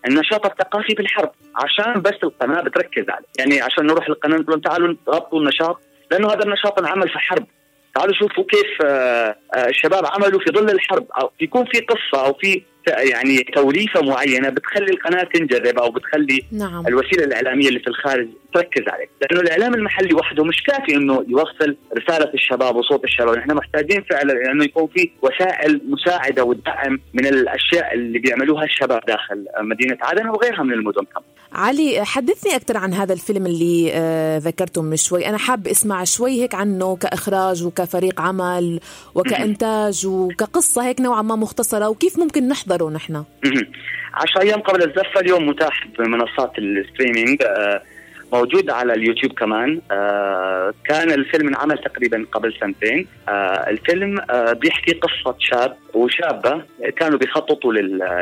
النشاط 0.08 0.46
الثقافي 0.46 0.94
بالحرب. 0.94 1.30
عشان 1.56 2.02
بس 2.02 2.14
القناة 2.24 2.60
بتركز 2.60 3.04
عليه. 3.10 3.26
يعني 3.38 3.60
عشان 3.60 3.86
نروح 3.86 4.08
للقناة 4.08 4.36
نقول 4.36 4.60
تعالوا 4.62 4.96
ربطوا 5.08 5.40
النشاط 5.40 5.80
لأنه 6.10 6.28
هذا 6.28 6.44
النشاط 6.44 6.78
انعمل 6.78 7.08
في 7.08 7.18
حرب. 7.18 7.46
تعالوا 7.94 8.14
شوفوا 8.14 8.44
كيف 8.44 8.86
الشباب 9.68 10.06
عملوا 10.06 10.40
في 10.40 10.50
ظل 10.50 10.70
الحرب 10.70 11.06
أو 11.22 11.30
يكون 11.40 11.64
في 11.64 11.80
قصة 11.80 12.26
أو 12.26 12.34
في 12.34 12.62
يعني 12.88 13.38
توليفة 13.38 14.02
معينة 14.02 14.48
بتخلي 14.48 14.90
القناة 14.90 15.22
تنجذب 15.22 15.78
أو 15.78 15.90
بتخلي 15.90 16.44
نعم. 16.52 16.86
الوسيلة 16.86 17.24
الإعلامية 17.24 17.68
اللي 17.68 17.80
في 17.80 17.86
الخارج 17.86 18.28
تركز 18.54 18.82
عليه، 18.88 19.06
لأنه 19.22 19.40
الإعلام 19.40 19.74
المحلي 19.74 20.14
وحده 20.14 20.44
مش 20.44 20.62
كافي 20.62 20.94
إنه 20.94 21.24
يوصل 21.28 21.76
رسالة 21.98 22.30
الشباب 22.34 22.76
وصوت 22.76 23.04
الشباب، 23.04 23.38
نحن 23.38 23.52
محتاجين 23.52 24.02
فعلا 24.10 24.50
إنه 24.52 24.64
يكون 24.64 24.88
في 24.94 25.10
وسائل 25.22 25.80
مساعدة 25.88 26.44
ودعم 26.44 27.00
من 27.14 27.26
الأشياء 27.26 27.94
اللي 27.94 28.18
بيعملوها 28.18 28.64
الشباب 28.64 29.00
داخل 29.06 29.46
مدينة 29.60 29.98
عدن 30.02 30.28
وغيرها 30.28 30.62
من 30.62 30.72
المدن 30.72 31.04
كمان. 31.04 31.33
علي 31.54 32.04
حدثني 32.04 32.56
أكثر 32.56 32.76
عن 32.76 32.94
هذا 32.94 33.12
الفيلم 33.12 33.46
اللي 33.46 33.90
آه 33.92 34.38
ذكرته 34.38 34.82
من 34.82 34.96
شوي، 34.96 35.28
أنا 35.28 35.38
حاب 35.38 35.66
أسمع 35.66 36.04
شوي 36.04 36.42
هيك 36.42 36.54
عنه 36.54 36.96
كإخراج 36.96 37.64
وكفريق 37.64 38.20
عمل 38.20 38.80
وكإنتاج 39.14 40.06
وكقصة 40.06 40.86
هيك 40.86 41.00
نوعا 41.00 41.22
ما 41.22 41.36
مختصرة 41.36 41.88
وكيف 41.88 42.18
ممكن 42.18 42.48
نحضر 42.48 42.74
نحضره 42.74 42.90
نحن؟ 42.90 43.24
10 44.14 44.42
أيام 44.42 44.60
قبل 44.60 44.82
الزفة 44.82 45.20
اليوم 45.20 45.46
متاح 45.46 45.88
بمنصات 45.98 46.58
الستريمينج 46.58 47.42
آه، 47.42 47.82
موجود 48.32 48.70
على 48.70 48.92
اليوتيوب 48.94 49.32
كمان. 49.32 49.80
آه، 49.90 50.74
كان 50.84 51.10
الفيلم 51.10 51.48
انعمل 51.48 51.78
تقريبا 51.78 52.26
قبل 52.32 52.54
سنتين. 52.60 53.06
الفيلم 53.68 54.20
بيحكي 54.60 54.92
قصة 54.92 55.36
شاب 55.38 55.76
وشابة 55.94 56.62
كانوا 56.96 57.18
بيخططوا 57.18 57.72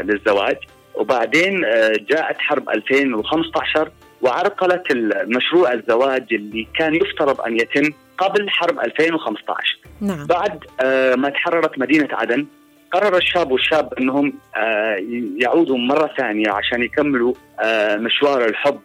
للزواج. 0.02 0.56
وبعدين 0.94 1.60
جاءت 2.10 2.38
حرب 2.38 2.70
2015 2.70 3.90
وعرقلت 4.22 4.90
المشروع 4.90 5.72
الزواج 5.72 6.26
اللي 6.32 6.68
كان 6.78 6.94
يفترض 6.94 7.40
أن 7.40 7.60
يتم 7.60 7.92
قبل 8.18 8.50
حرب 8.50 8.80
2015 8.80 9.78
نعم. 10.00 10.26
بعد 10.26 10.64
ما 11.18 11.28
تحررت 11.28 11.78
مدينة 11.78 12.08
عدن 12.12 12.46
قرر 12.92 13.16
الشاب 13.16 13.52
والشاب 13.52 13.94
أنهم 13.94 14.32
آه، 14.56 14.96
يعودوا 15.36 15.78
مرة 15.78 16.10
ثانية 16.18 16.50
عشان 16.50 16.82
يكملوا 16.82 17.34
آه، 17.60 17.96
مشوار 17.96 18.44
الحب 18.44 18.80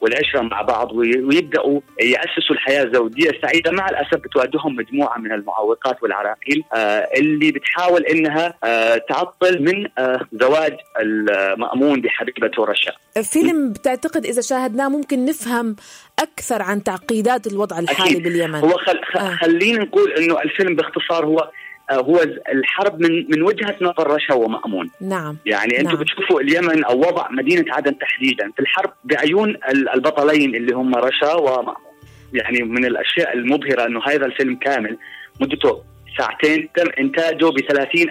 والعشرة 0.00 0.40
مع 0.40 0.62
بعض 0.62 0.92
ويبدأوا 0.92 1.80
يأسسوا 2.00 2.54
الحياة 2.54 2.82
الزوجية 2.82 3.30
السعيدة 3.30 3.70
مع 3.70 3.88
الأسف 3.88 4.14
بتواجههم 4.14 4.76
مجموعة 4.76 5.18
من 5.18 5.32
المعوقات 5.32 6.02
والعراقيل 6.02 6.64
آه، 6.74 7.08
اللي 7.16 7.52
بتحاول 7.52 8.04
إنها 8.04 8.54
تعطل 9.08 9.62
من 9.62 9.88
زواج 10.32 10.76
المأمون 11.00 12.00
بحبيبته 12.00 12.64
رشا. 12.64 12.92
فيلم 13.22 13.72
بتعتقد 13.72 14.26
إذا 14.26 14.42
شاهدناه 14.42 14.88
ممكن 14.88 15.24
نفهم 15.24 15.76
أكثر 16.18 16.62
عن 16.62 16.82
تعقيدات 16.82 17.46
الوضع 17.46 17.78
الحالي 17.78 18.10
أكيد. 18.10 18.22
باليمن. 18.22 18.54
هو 18.54 18.70
خل... 18.70 19.00
خلينا 19.40 19.84
نقول 19.84 20.12
إنه 20.12 20.40
الفيلم 20.40 20.76
باختصار 20.76 21.26
هو 21.26 21.50
هو 21.90 22.20
الحرب 22.52 23.00
من 23.00 23.26
من 23.30 23.42
وجهة 23.42 23.76
نظر 23.80 24.10
رشا 24.10 24.34
ومامون 24.34 24.90
نعم. 25.00 25.36
يعني 25.46 25.80
أنتم 25.80 25.90
نعم. 25.90 26.00
بتشوفوا 26.00 26.40
اليمن 26.40 26.84
أو 26.84 26.98
وضع 26.98 27.28
مدينة 27.30 27.64
عدن 27.68 27.98
تحديدا. 27.98 28.52
في 28.56 28.60
الحرب 28.60 28.92
بعيون 29.04 29.56
البطلين 29.94 30.54
اللي 30.54 30.74
هم 30.74 30.94
رشا 30.94 31.34
ومأمون. 31.34 31.88
يعني 32.32 32.62
من 32.62 32.84
الأشياء 32.84 33.32
المبهرة 33.34 33.86
إنه 33.86 34.00
هذا 34.06 34.26
الفيلم 34.26 34.56
كامل 34.56 34.98
مدته 35.40 35.82
ساعتين 36.18 36.68
تم 36.76 36.88
إنتاجه 36.98 37.46
ب 37.46 37.58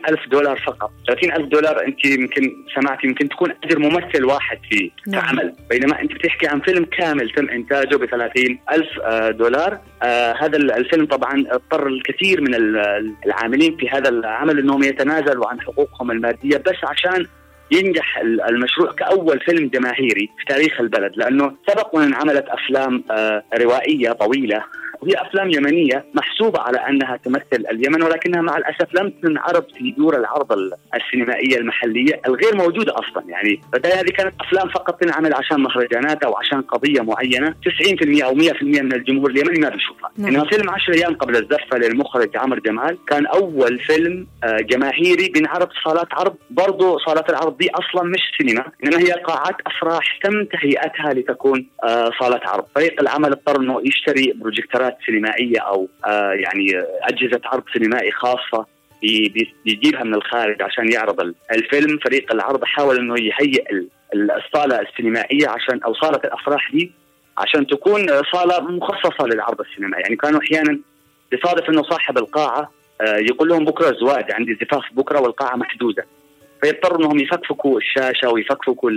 ألف 0.10 0.28
دولار 0.32 0.60
فقط. 0.60 0.92
30 1.08 1.32
ألف 1.32 1.46
دولار 1.48 1.86
أنت 1.86 2.06
يمكن 2.06 2.54
سمعتي 2.76 3.08
يمكن 3.08 3.30
تكون 3.30 3.54
أجر 3.64 3.80
ممثل 3.80 4.26
واحد 4.26 4.58
في 4.70 4.92
نعم. 5.08 5.22
كعمل. 5.22 5.54
بينما 5.70 6.02
أنت 6.02 6.14
بتحكي 6.14 6.48
عن 6.48 6.60
فيلم 6.60 6.86
كامل 6.86 7.30
تم 7.30 7.50
إنتاجه 7.50 7.96
ب 7.96 8.04
ألف 8.72 9.00
آه، 9.06 9.32
دولار. 9.32 9.80
آه 10.04 10.34
هذا 10.40 10.58
الفيلم 10.58 11.06
طبعا 11.06 11.44
اضطر 11.52 11.88
الكثير 11.88 12.42
من 12.42 12.56
العاملين 13.26 13.78
في 13.78 13.90
هذا 13.90 14.10
العمل 14.10 14.60
إنهم 14.60 14.84
يتنازلوا 14.84 15.48
عن 15.48 15.62
حقوقهم 15.62 16.12
المادية 16.12 16.58
بس 16.58 16.76
عشان 16.84 17.26
ينجح 17.72 18.18
المشروع 18.50 18.92
كأول 18.94 19.40
فيلم 19.40 19.68
جماهيري 19.68 20.30
في 20.38 20.46
تاريخ 20.54 20.82
البلد. 20.82 21.12
لأنه 21.16 21.56
سبق 21.70 21.96
وأن 21.96 22.14
عملت 22.14 22.46
أفلام 22.48 23.04
آه، 23.12 23.44
روائية 23.58 24.12
طويلة. 24.12 24.64
وهي 25.02 25.14
أفلام 25.14 25.50
يمنية 25.52 26.06
محسوبة 26.14 26.60
على 26.62 26.78
أنها 26.78 27.18
تمثل 27.18 27.66
اليمن 27.72 28.04
ولكنها 28.04 28.42
مع 28.42 28.58
الأسف 28.58 28.88
لم 29.02 29.10
تنعرض 29.10 29.66
في 29.78 29.92
دور 29.98 30.16
العرض 30.18 30.52
السينمائية 30.96 31.58
المحلية 31.58 32.22
الغير 32.28 32.56
موجودة 32.56 32.94
أصلا. 32.94 33.24
يعني 33.28 33.62
هذه 33.86 34.10
كانت 34.10 34.34
أفلام 34.42 34.70
فقط 34.70 35.02
تنعمل 35.02 35.34
عشان 35.34 35.60
مهرجانات 35.60 36.24
أو 36.24 36.38
عشان 36.38 36.62
قضية 36.62 37.02
معينة. 37.02 37.56
90% 37.66 38.24
أو 38.24 38.36
100% 38.36 38.82
من 38.82 38.94
الجمهور 38.94 39.30
اليمني 39.32 39.60
ما 39.60 39.70
بيشوفها. 39.70 40.12
نعم. 40.18 40.28
إنما 40.28 40.50
فيلم 40.50 40.70
10 40.70 40.94
أيام 40.94 41.16
قبل 41.16 41.36
الزفة 41.36 41.78
للمخرج 41.78 42.38
عمر 42.38 42.60
جمال 42.60 42.98
كان 43.08 43.26
أول 43.26 43.80
فيلم 43.80 44.28
آه، 44.44 44.58
جماهيري 44.58 45.30
بينعرض 45.30 45.70
صالات 45.86 46.08
عرض. 46.12 46.36
برضه 46.50 46.98
صالات 46.98 47.30
العرض 47.30 47.58
دي 47.58 47.70
أصلا 47.70 48.10
مش 48.10 48.22
سينما 48.38 48.66
إنما 48.84 49.00
هي 49.00 49.12
قاعات 49.12 49.56
أفراح 49.68 50.20
تم 50.24 50.46
تهيئتها 50.46 51.14
لتكون 51.14 51.68
آه، 51.84 52.12
صالات 52.20 52.48
عرض. 52.48 52.66
فريق 52.76 53.02
العمل 53.02 53.32
اضطر 53.32 53.62
إنه 53.62 53.82
يشتري 53.86 54.34
بروجيكتورات 54.36 54.87
كاميرات 54.88 54.98
سينمائية 55.06 55.60
أو 55.60 55.88
آه، 56.06 56.32
يعني 56.32 56.84
أجهزة 57.02 57.42
عرض 57.46 57.64
سينمائي 57.74 58.12
خاصة 58.12 58.66
بيجيبها 59.66 60.04
من 60.04 60.16
الخارج 60.16 60.62
عشان 60.62 60.92
يعرض 60.92 61.34
الفيلم. 61.52 61.98
فريق 61.98 62.34
العرض 62.34 62.64
حاول 62.64 62.98
إنه 62.98 63.16
يهيئ 63.20 63.64
الصالة 64.14 64.82
السينمائية 64.82 65.50
عشان 65.50 65.84
أو 65.84 65.94
صالة 65.94 66.20
الأفراح 66.26 66.72
دي 66.72 66.92
عشان 67.38 67.68
تكون 67.68 68.08
صالة 68.34 68.62
مخصصة 68.62 69.26
للعرض 69.26 69.62
السينمائي. 69.62 70.04
يعني 70.04 70.16
كانوا 70.16 70.40
أحيانا 70.40 70.80
يصادف 71.34 71.70
إنه 71.70 71.84
صاحب 71.84 72.18
القاعة 72.18 72.72
آه، 73.02 73.18
يقول 73.18 73.50
لهم 73.50 73.66
بكرة 73.66 73.98
زواج 74.00 74.32
عندي 74.32 74.58
زفاف 74.62 74.84
بكرة 74.94 75.20
والقاعة 75.20 75.56
محجوزه 75.56 76.04
فيضطروا 76.62 77.00
انهم 77.00 77.20
يفكفكوا 77.20 77.78
الشاشة 77.78 78.30
ويفكفكوا 78.30 78.92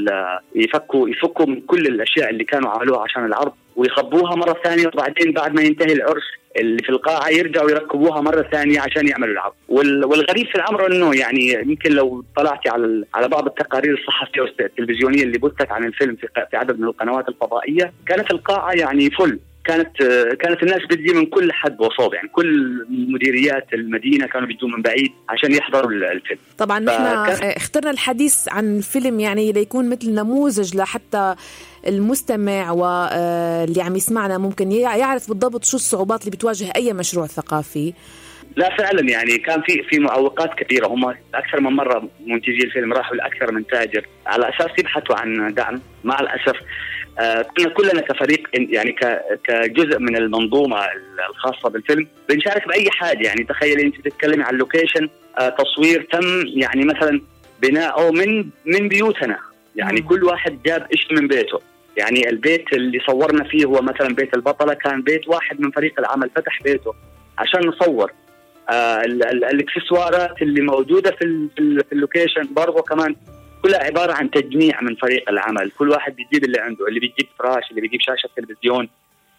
يفكوا 0.55 1.09
يفكوا 1.09 1.47
من 1.47 1.61
كل 1.61 1.87
الأشياء 1.87 2.31
اللي 2.31 2.45
كانوا 2.45 2.71
عملوها 2.71 3.01
عشان 3.03 3.25
العرض 3.25 3.53
ويخبوها 3.77 4.37
مرة 4.37 4.57
ثانية 4.65 4.87
وبعدين 4.87 5.33
بعد 5.33 5.55
ما 5.55 5.63
ينتهي 5.63 5.93
العرس 5.93 6.23
اللي 6.57 6.83
في 6.83 6.89
القاعة 6.89 7.29
يرجعوا 7.29 7.71
يركبوها 7.71 8.21
مرة 8.21 8.43
ثانية 8.53 8.81
عشان 8.81 9.09
يعملوا 9.09 9.33
العرض. 9.33 9.53
والغريب 9.69 10.47
في 10.47 10.55
الأمر 10.55 10.87
إنه 10.87 11.15
يعني 11.15 11.53
يمكن 11.53 11.93
لو 11.93 12.25
طلعتي 12.37 12.69
على 12.69 13.05
على 13.15 13.29
بعض 13.29 13.47
التقارير 13.47 13.95
الصحفية 13.99 14.41
والتلفزيونية 14.41 15.23
اللي 15.23 15.39
بثت 15.39 15.73
عن 15.73 15.85
الفيلم 15.85 16.17
في 16.51 16.57
عدد 16.57 16.79
من 16.81 16.85
القنوات 16.85 17.29
الفضائية 17.29 17.93
كانت 18.07 18.31
القاعة 18.31 18.73
يعني 18.73 19.11
فل 19.11 19.39
كانت 19.65 19.97
كانت 20.41 20.63
الناس 20.63 20.81
بتجي 20.91 21.13
من 21.13 21.27
كل 21.27 21.53
حد 21.53 21.81
وصوب 21.81 22.15
يعني 22.15 22.29
كل 22.29 22.87
مديريات 22.91 23.67
المدينة 23.75 24.27
كانوا 24.27 24.49
بيجوا 24.49 24.69
من 24.69 24.83
بعيد 24.83 25.13
عشان 25.29 25.53
يحضروا 25.53 25.91
الفيلم. 25.91 26.39
طبعا 26.59 26.79
نحن 26.79 27.43
اخترنا 27.43 27.91
الحديث 27.91 28.49
عن 28.49 28.77
الفيلم 28.77 29.21
يعني 29.21 29.53
ليكون 29.53 29.91
مثل 29.91 30.15
نموذج 30.15 30.77
لحتى 30.77 31.35
المستمع 31.87 32.71
واللي 32.71 33.83
عم 33.83 33.97
يسمعنا 33.97 34.39
ممكن 34.39 34.73
يعرف 34.73 35.29
بالضبط 35.29 35.65
شو 35.65 35.77
الصعوبات 35.77 36.21
اللي 36.21 36.31
بتواجه 36.31 36.73
أي 36.77 36.93
مشروع 36.93 37.27
ثقافي. 37.27 37.93
لا 38.57 38.77
فعلا 38.77 39.11
يعني 39.11 39.39
كان 39.39 39.63
في 39.63 39.83
في 39.83 39.99
معوقات 39.99 40.55
كثيرة. 40.55 40.87
هم 40.87 41.15
أكثر 41.35 41.61
من 41.61 41.71
مرة 41.73 42.09
منتجي 42.27 42.65
الفيلم 42.65 42.93
راحوا 42.93 43.17
لاكثر 43.17 43.53
من 43.53 43.67
تاجر. 43.67 44.07
على 44.27 44.49
أساس 44.49 44.71
يبحثوا 44.79 45.17
عن 45.17 45.55
دعم 45.55 45.81
مع 46.05 46.21
الأسف 46.21 46.57
آه، 47.19 47.43
كنا 47.43 47.69
كلنا 47.69 48.01
كفريق 48.01 48.49
يعني 48.53 48.97
كجزء 49.45 49.99
من 49.99 50.17
المنظومة 50.17 50.77
الخاصة 51.31 51.71
بالفيلم 51.71 52.07
بنشارك 52.29 52.69
بأي 52.69 52.91
حاجة. 52.91 53.27
يعني 53.27 53.45
تخيلي 53.45 53.83
أنت 53.83 53.99
بتتكلمي 53.99 54.45
عن 54.45 54.55
لوكيشن 54.55 55.09
آه، 55.39 55.49
تصوير 55.49 56.03
تم 56.13 56.47
يعني 56.47 56.85
مثلا 56.85 57.21
بناءه 57.63 58.11
من 58.11 58.45
من 58.67 58.89
بيوتنا. 58.89 59.39
يعني. 59.77 60.01
كل 60.01 60.25
واحد 60.25 60.63
جاب 60.63 60.87
شيء 60.95 61.21
من 61.21 61.29
بيته. 61.29 61.61
يعني 61.97 62.29
البيت 62.29 62.73
اللي 62.73 63.01
صورنا 63.07 63.45
فيه 63.45 63.65
هو 63.65 63.83
مثلا 63.83 64.15
بيت 64.15 64.35
البطلة 64.35 64.75
كان 64.75 65.03
بيت 65.03 65.29
واحد 65.29 65.61
من 65.61 65.71
فريق 65.71 66.01
العمل 66.01 66.31
فتح 66.37 66.63
بيته 66.63 66.95
عشان 67.39 67.67
نصور. 67.67 68.13
الاكسسوارات 68.71 70.43
اللي 70.43 70.61
موجودة 70.61 71.11
في 71.11 71.49
في 71.57 71.93
ال 71.93 71.99
location 71.99 72.55
برضه 72.55 72.83
كمان 72.83 73.17
كلها 73.63 73.85
عبارة 73.85 74.13
عن 74.13 74.31
تجميع 74.31 74.81
من 74.81 74.95
فريق 74.97 75.31
العمل 75.31 75.71
كل 75.71 75.89
واحد 75.89 76.17
بيجيب 76.17 76.45
اللي 76.45 76.61
عنده 76.61 76.89
اللي 76.89 77.01
بيجيب 77.01 77.27
فراش 77.39 77.71
اللي 77.71 77.81
بيجيب 77.81 78.01
شاشة 78.01 78.29
تلفزيون 78.37 78.89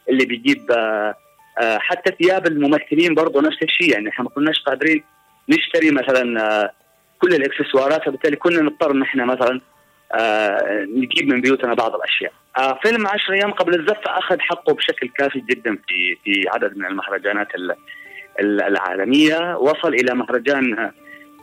اللي 0.09 0.25
بيجيب 0.25 0.71
آه، 0.71 1.15
آه، 1.61 1.77
حتى 1.77 2.11
ثياب 2.23 2.47
الممثلين 2.47 3.15
برضه 3.15 3.41
نفس 3.41 3.57
الشيء 3.63 3.93
يعني 3.93 4.09
إحنا 4.09 4.23
ما 4.23 4.29
كناش 4.29 4.59
قادرين 4.59 5.03
نشتري 5.49 5.91
مثلا 5.91 6.41
آه، 6.41 6.71
كل 7.19 7.35
الاكسسوارات 7.35 8.05
فبالتالي 8.05 8.35
كنا 8.35 8.61
نضطر 8.61 8.91
إن 8.91 9.01
إحنا 9.01 9.25
مثلا 9.25 9.61
نجيب 10.95 11.33
من 11.33 11.41
بيوتنا 11.41 11.73
بعض 11.73 11.95
الأشياء. 11.95 12.33
فيلم 12.83 13.07
10 13.07 13.33
أيام 13.33 13.51
قبل 13.51 13.79
الزفة 13.79 14.17
أخذ 14.17 14.39
حقه 14.39 14.73
بشكل 14.73 15.09
كافي 15.17 15.39
جدا 15.39 15.77
في 15.87 16.17
في 16.23 16.49
عدد 16.49 16.77
من 16.77 16.85
المهرجانات 16.85 17.47
العالمية، 18.41 19.57
وصل 19.57 19.93
إلى 19.93 20.15
مهرجان 20.15 20.91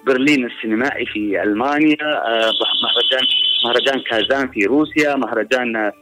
برلين 0.07 0.47
السينمائي 0.47 1.07
في 1.07 1.43
ألمانيا 1.43 1.97
آه، 2.03 2.53
مهرجان 2.83 3.27
مهرجان 3.65 4.01
كازان 4.01 4.49
في 4.49 4.65
روسيا 4.65 5.17
مهرجان 5.17 5.93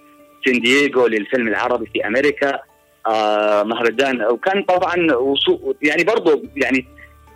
سين 0.45 0.61
دييغو 0.61 1.07
للفيلم 1.07 1.49
العربي 1.49 1.87
في 1.87 2.07
أمريكا 2.07 2.59
آه 3.07 3.63
مهرجان 3.63 4.23
وكان 4.23 4.63
طبعا 4.63 5.13
وصول 5.13 5.77
يعني 5.83 6.05
برضه 6.05 6.43
يعني 6.57 6.87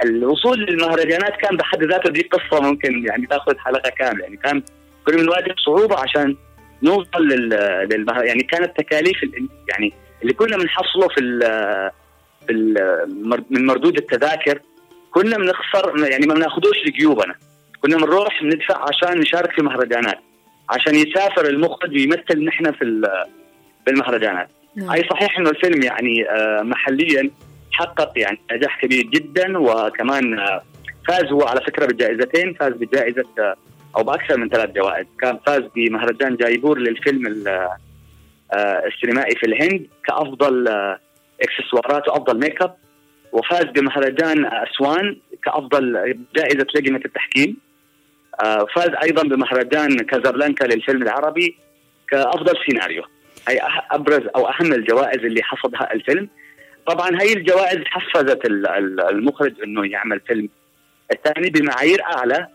الوصول 0.04 0.60
للمهرجانات 0.60 1.36
كان 1.36 1.56
بحد 1.56 1.82
ذاته 1.82 2.10
دي 2.10 2.22
قصة 2.22 2.62
ممكن 2.62 3.06
يعني 3.06 3.26
تأخذ 3.26 3.58
حلقة 3.58 3.90
كاملة 3.90 4.22
يعني 4.24 4.36
كان 4.36 4.62
كنا 5.06 5.16
بنواجه 5.16 5.54
صعوبة 5.64 5.96
عشان 5.98 6.36
نوصل 6.82 7.22
لل. 7.22 7.52
يعني 8.24 8.42
كانت 8.42 8.76
تكاليف 8.76 9.16
يعني 9.68 9.92
اللي 10.22 10.32
كنا 10.32 10.56
بنحصله 10.56 11.08
في 11.08 11.20
في 12.50 13.44
من 13.50 13.66
مردود 13.66 13.96
التذاكر 13.96 14.60
كنا 15.10 15.36
بنخسر 15.36 16.08
يعني 16.10 16.26
ما 16.26 16.34
بناخذوش 16.34 16.76
لجيوبنا. 16.86 17.34
كنا 17.82 17.96
بنروح 17.96 18.42
بندفع 18.42 18.88
عشان 18.88 19.20
نشارك 19.20 19.52
في 19.52 19.62
مهرجانات 19.62 20.18
عشان 20.70 20.94
يسافر 20.94 21.46
المخرج 21.46 21.90
ويمثل 21.90 22.44
نحن 22.44 22.72
في 22.72 23.08
بالمهرجانات. 23.86 24.48
نعم. 24.76 24.90
أي 24.90 25.08
صحيح 25.10 25.38
إنه 25.38 25.50
الفيلم 25.50 25.82
يعني 25.82 26.30
آه، 26.30 26.62
محليا 26.62 27.30
حقق 27.72 28.12
يعني 28.16 28.38
نجاح 28.52 28.80
كبير 28.80 29.04
جدا 29.04 29.58
وكمان 29.58 30.38
آه، 30.38 30.62
فاز 31.08 31.24
هو 31.24 31.42
على 31.42 31.60
فكرة 31.60 31.86
بجائزتين 31.86 32.54
فاز 32.54 32.72
بجائزة 32.72 33.24
آه، 33.38 33.54
أو 33.96 34.02
بأكثر 34.02 34.36
من 34.36 34.48
ثلاث 34.48 34.70
جوائز. 34.70 35.06
كان 35.20 35.38
فاز 35.46 35.62
بمهرجان 35.76 36.36
جايبور 36.36 36.78
للفيلم 36.78 37.44
السينمائي 38.54 39.36
في 39.36 39.46
الهند 39.46 39.86
كأفضل 40.04 40.68
إكسسوارات 41.42 42.08
وأفضل 42.08 42.38
ميك 42.38 42.62
اب 42.62 42.76
وفاز 43.32 43.64
بمهرجان 43.64 44.46
أسوان 44.46 45.16
كأفضل 45.44 46.16
جائزة 46.36 46.66
لجنة 46.74 47.00
التحكيم. 47.04 47.56
فاز 48.74 48.90
أيضا 49.02 49.22
بمهرجان 49.22 49.96
كازابلانكا 49.96 50.64
للفيلم 50.64 51.02
العربي 51.02 51.56
كأفضل 52.08 52.54
سيناريو. 52.66 53.02
هي 53.48 53.60
أبرز 53.90 54.28
أو 54.36 54.48
أهم 54.48 54.72
الجوائز 54.72 55.24
اللي 55.24 55.42
حصدها 55.42 55.92
الفيلم. 55.92 56.28
طبعا 56.86 57.22
هي 57.22 57.32
الجوائز 57.32 57.78
حفزت 57.84 58.40
المخرج 59.10 59.62
إنه 59.64 59.86
يعمل 59.86 60.20
فيلم 60.20 60.48
الثاني 61.12 61.50
بمعايير 61.50 62.02
أعلى 62.02 62.46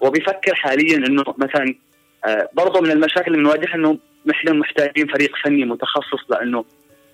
وبيفكر 0.00 0.54
حاليا 0.54 0.96
إنه 0.96 1.24
مثلا 1.38 1.74
آه، 2.24 2.48
برضه 2.52 2.80
من 2.80 2.90
المشاكل 2.90 3.34
اللي 3.34 3.38
بنواجهها 3.38 3.74
إنه 3.74 3.98
نحن 4.26 4.58
محتاجين 4.58 5.06
فريق 5.06 5.36
فني 5.44 5.64
متخصص 5.64 6.30
لأنه 6.30 6.64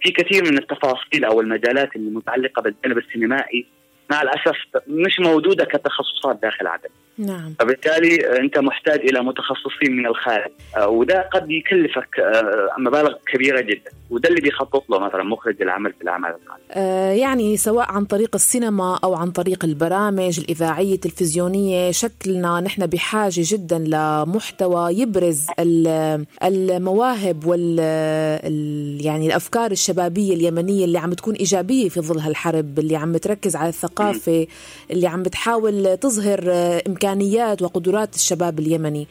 في 0.04 0.10
كثير 0.12 0.44
من 0.44 0.58
التفاصيل 0.58 1.24
أو 1.24 1.40
المجالات 1.40 1.96
المتعلقه 1.96 2.62
بالجانب 2.62 2.98
السينمائي 2.98 3.66
مع 4.10 4.22
الأسف 4.22 4.56
مش 4.88 5.20
موجودة 5.20 5.64
كتخصصات 5.64 6.38
داخل 6.42 6.66
عدن. 6.66 6.88
نعم. 7.18 7.54
فبالتالي 7.60 8.38
انت 8.40 8.58
محتاج 8.58 9.00
إلى 9.00 9.20
متخصصين 9.20 9.96
من 9.96 10.06
الخارج 10.06 10.50
آه، 10.76 10.88
وده 10.88 11.28
قد 11.32 11.50
يكلفك 11.50 12.20
آه، 12.20 12.68
مبالغ 12.78 13.12
كبيرة 13.32 13.60
جدا 13.60 13.90
وده 14.10 14.28
اللي 14.28 14.40
بيخطط 14.40 14.90
له 14.90 14.98
مثلا 14.98 15.22
مخرج 15.22 15.62
العمل 15.62 15.92
في 15.92 16.02
الأعمال. 16.02 16.34
آه 16.72 17.12
يعني 17.12 17.56
سواء 17.56 17.92
عن 17.92 18.04
طريق 18.04 18.30
السينما 18.34 18.98
أو 19.04 19.14
عن 19.14 19.30
طريق 19.30 19.64
البرامج 19.64 20.40
الإذاعية 20.40 20.94
التلفزيونية 20.94 21.90
شكلنا 21.90 22.60
نحن 22.60 22.86
بحاجة 22.86 23.40
جدا 23.40 23.78
لمحتوى 23.78 24.92
يبرز 25.00 25.46
المواهب 26.42 27.46
وال 27.46 27.78
يعني 29.04 29.26
الأفكار 29.26 29.70
الشبابية 29.70 30.34
اليمنية 30.34 30.84
اللي 30.84 30.98
عم 30.98 31.12
تكون 31.12 31.34
إيجابية 31.34 31.88
في 31.88 32.00
ظل 32.00 32.18
هالحرب 32.18 32.78
اللي 32.78 32.96
عم 32.96 33.16
تركز 33.16 33.56
على 33.56 33.68
الثقافة 33.68 34.46
اللي 34.90 35.06
عم 35.06 35.22
بتحاول 35.22 35.96
تظهر 35.96 36.40
إمكانيات 36.86 37.03
وقدرات 37.62 38.14
الشباب 38.14 38.58
اليمني. 38.58 39.06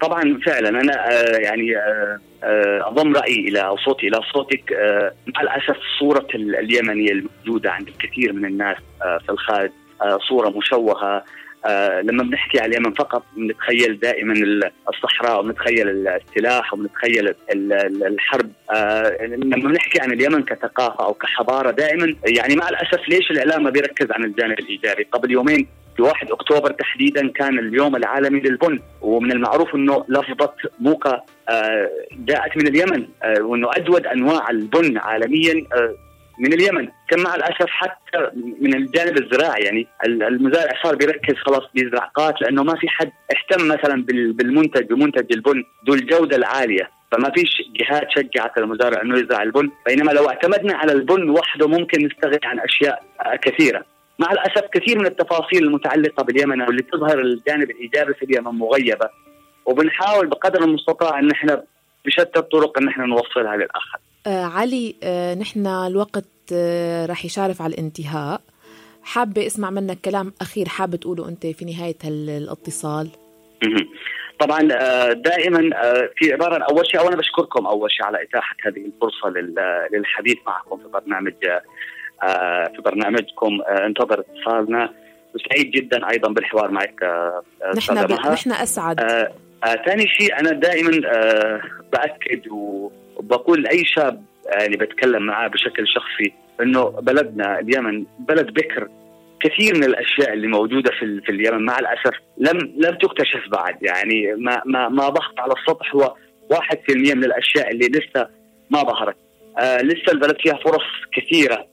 طبعا 0.00 0.40
فعلا 0.46 0.68
أنا 0.68 1.10
آه، 1.10 1.36
يعني 1.36 1.76
آه، 1.76 2.18
آه، 2.44 2.88
أضم 2.88 3.16
رأيي 3.16 3.48
إلى 3.48 3.60
أو 3.60 3.76
صوتي 3.76 4.08
إلى 4.08 4.20
صوتك 4.34 4.72
مع 5.34 5.40
الأسف 5.42 5.76
صورة 5.98 6.26
اليمني 6.34 7.12
الموجودة 7.12 7.70
عند 7.70 7.88
الكثير 7.88 8.32
من 8.32 8.44
الناس 8.44 8.76
في 9.26 9.32
الخارج 9.32 9.70
صورة 10.28 10.48
مشوهة 10.48 11.24
آه 11.66 12.00
لما 12.00 12.22
بنحكي 12.22 12.60
على 12.60 12.76
اليمن 12.76 12.94
فقط 12.94 13.22
بنتخيل 13.36 14.00
دائما 14.00 14.34
الصحراء 14.88 15.40
وبنتخيل 15.40 16.08
السلاح 16.08 16.74
وبنتخيل 16.74 17.34
الحرب 18.06 18.50
آه 18.70 19.26
لما 19.26 19.68
بنحكي 19.68 20.00
عن 20.00 20.12
اليمن 20.12 20.42
كثقافة 20.42 21.04
أو 21.04 21.14
كحضارة 21.14 21.70
دائما 21.70 22.14
يعني 22.26 22.56
مع 22.56 22.68
الأسف 22.68 23.08
ليش 23.08 23.30
الإعلام 23.30 23.62
ما 23.64 23.70
بيركز 23.70 24.06
عن 24.10 24.24
الجانب 24.24 24.58
الإيجابي؟ 24.58 25.06
قبل 25.12 25.30
يومين 25.30 25.66
في 26.00 26.06
1 26.06 26.30
أكتوبر 26.30 26.70
تحديدا 26.70 27.28
كان 27.28 27.58
اليوم 27.58 27.96
العالمي 27.96 28.40
للبن 28.40 28.80
ومن 29.00 29.32
المعروف 29.32 29.74
إنه 29.74 30.04
لفظه 30.08 30.52
موقع 30.80 31.20
آه 31.48 31.90
جاءت 32.12 32.56
من 32.56 32.66
اليمن 32.66 33.08
آه 33.22 33.42
وإنه 33.42 33.70
أجود 33.76 34.06
أنواع 34.06 34.50
البن 34.50 34.98
عالميا 34.98 35.66
آه 35.72 35.94
من 36.40 36.52
اليمن. 36.52 36.88
كان 37.10 37.22
مع 37.22 37.34
الأسف 37.34 37.66
حتى 37.66 38.30
من 38.60 38.74
الجانب 38.74 39.18
الزراعي 39.18 39.62
يعني 39.62 39.86
المزارع 40.04 40.72
صار 40.82 40.94
بيركز 40.94 41.34
خلاص 41.34 41.62
بيزرع 41.74 42.04
قات 42.04 42.42
لأنه 42.42 42.62
ما 42.62 42.74
في 42.76 42.88
حد 42.88 43.10
اهتم 43.36 43.68
مثلا 43.68 44.04
بالمنتج 44.06 44.86
بمنتج 44.86 45.32
البن 45.32 45.64
ذو 45.88 45.94
الجودة 45.94 46.36
العالية. 46.36 46.90
فما 47.12 47.30
فيش 47.30 47.50
جهات 47.80 48.06
شجعت 48.10 48.58
المزارع 48.58 49.02
إنه 49.02 49.18
يزرع 49.18 49.42
البن 49.42 49.70
بينما 49.86 50.12
لو 50.12 50.28
اعتمدنا 50.28 50.76
على 50.76 50.92
البن 50.92 51.30
وحده 51.30 51.68
ممكن 51.68 52.06
نستغني 52.06 52.40
عن 52.44 52.60
أشياء 52.60 53.02
كثيرة. 53.42 53.84
مع 54.20 54.32
الأسف 54.32 54.66
كثير 54.72 54.98
من 54.98 55.06
التفاصيل 55.06 55.64
المتعلقة 55.64 56.22
باليمن 56.22 56.62
واللي 56.62 56.82
تظهر 56.82 57.18
الجانب 57.20 57.70
الإيجابي 57.70 58.14
في 58.14 58.24
اليمن 58.24 58.50
مغيبة 58.58 59.08
وبنحاول 59.66 60.26
بقدر 60.26 60.64
المستطاع 60.64 61.18
إن 61.18 61.30
إحنا 61.30 61.62
بشتى 62.04 62.38
الطرق 62.38 62.78
إن 62.78 62.88
إحنا 62.88 63.06
نوصلها 63.06 63.56
للآخر. 63.56 63.98
آه 64.26 64.44
علي 64.44 64.96
آه 65.02 65.34
نحن 65.34 65.66
الوقت 65.66 66.24
آه 66.52 67.06
رح 67.06 67.24
يشارف 67.24 67.62
على 67.62 67.74
الانتهاء. 67.74 68.40
حابة 69.02 69.46
أسمع 69.46 69.70
منك 69.70 69.98
كلام 70.04 70.32
أخير 70.40 70.68
حابة 70.68 70.96
تقوله 70.96 71.28
أنت 71.28 71.46
في 71.46 71.64
نهاية 71.64 71.96
الاتصال؟ 72.04 73.08
طبعا 74.40 74.68
آه، 74.72 75.12
دائما 75.12 75.70
آه، 75.76 76.10
في 76.16 76.32
عبارة 76.32 76.64
أول 76.70 76.86
شيء 76.86 77.00
اولا 77.00 77.16
بشكركم 77.16 77.66
أول 77.66 77.90
شيء 77.90 78.06
على 78.06 78.22
إتاحة 78.22 78.56
هذه 78.66 78.84
الفرصة 78.86 79.28
للحديث 79.92 80.36
معكم 80.46 80.76
في 80.76 80.88
برنامج 80.88 81.34
في 82.76 82.82
برنامجكم 82.84 83.60
انتظر 83.68 84.20
اتصالنا. 84.20 84.90
وسعيد 85.34 85.70
جدا 85.70 86.10
أيضا 86.10 86.32
بالحوار 86.32 86.70
معك 86.70 87.04
نحن 87.76 87.94
نحن 88.32 88.52
أسعد. 88.52 89.00
ثاني 89.86 90.08
شيء 90.08 90.40
أنا 90.40 90.50
دائما 90.52 90.90
بأكد 91.92 92.48
وبقول 92.48 93.62
لأي 93.62 93.84
شاب 93.84 94.24
يعني 94.60 94.76
بتكلم 94.76 95.22
معاه 95.22 95.48
بشكل 95.48 95.88
شخصي 95.88 96.32
إنه 96.60 96.84
بلدنا 96.84 97.58
اليمن 97.58 98.04
بلد 98.18 98.46
بكر. 98.46 98.88
كثير 99.40 99.74
من 99.74 99.84
الأشياء 99.84 100.32
اللي 100.32 100.46
موجودة 100.46 100.90
في 100.90 101.20
في 101.20 101.32
اليمن 101.32 101.64
مع 101.64 101.78
الأسف 101.78 102.14
لم 102.38 102.58
لم 102.76 102.94
تكتشف 102.94 103.48
بعد. 103.52 103.82
يعني 103.82 104.34
ما 104.34 104.62
ما 104.66 104.88
ما 104.88 105.08
ضغط 105.08 105.40
على 105.40 105.52
السطح 105.52 105.94
هو 105.94 106.14
1% 106.52 107.14
من 107.14 107.24
الأشياء 107.24 107.70
اللي 107.70 107.88
لسه 107.88 108.28
ما 108.70 108.82
ظهرت. 108.82 109.16
آه 109.58 109.82
لسه 109.82 110.12
البلد 110.12 110.36
فيها 110.40 110.54
فرص 110.54 110.84
كثيرة. 111.12 111.54
آه 111.54 111.69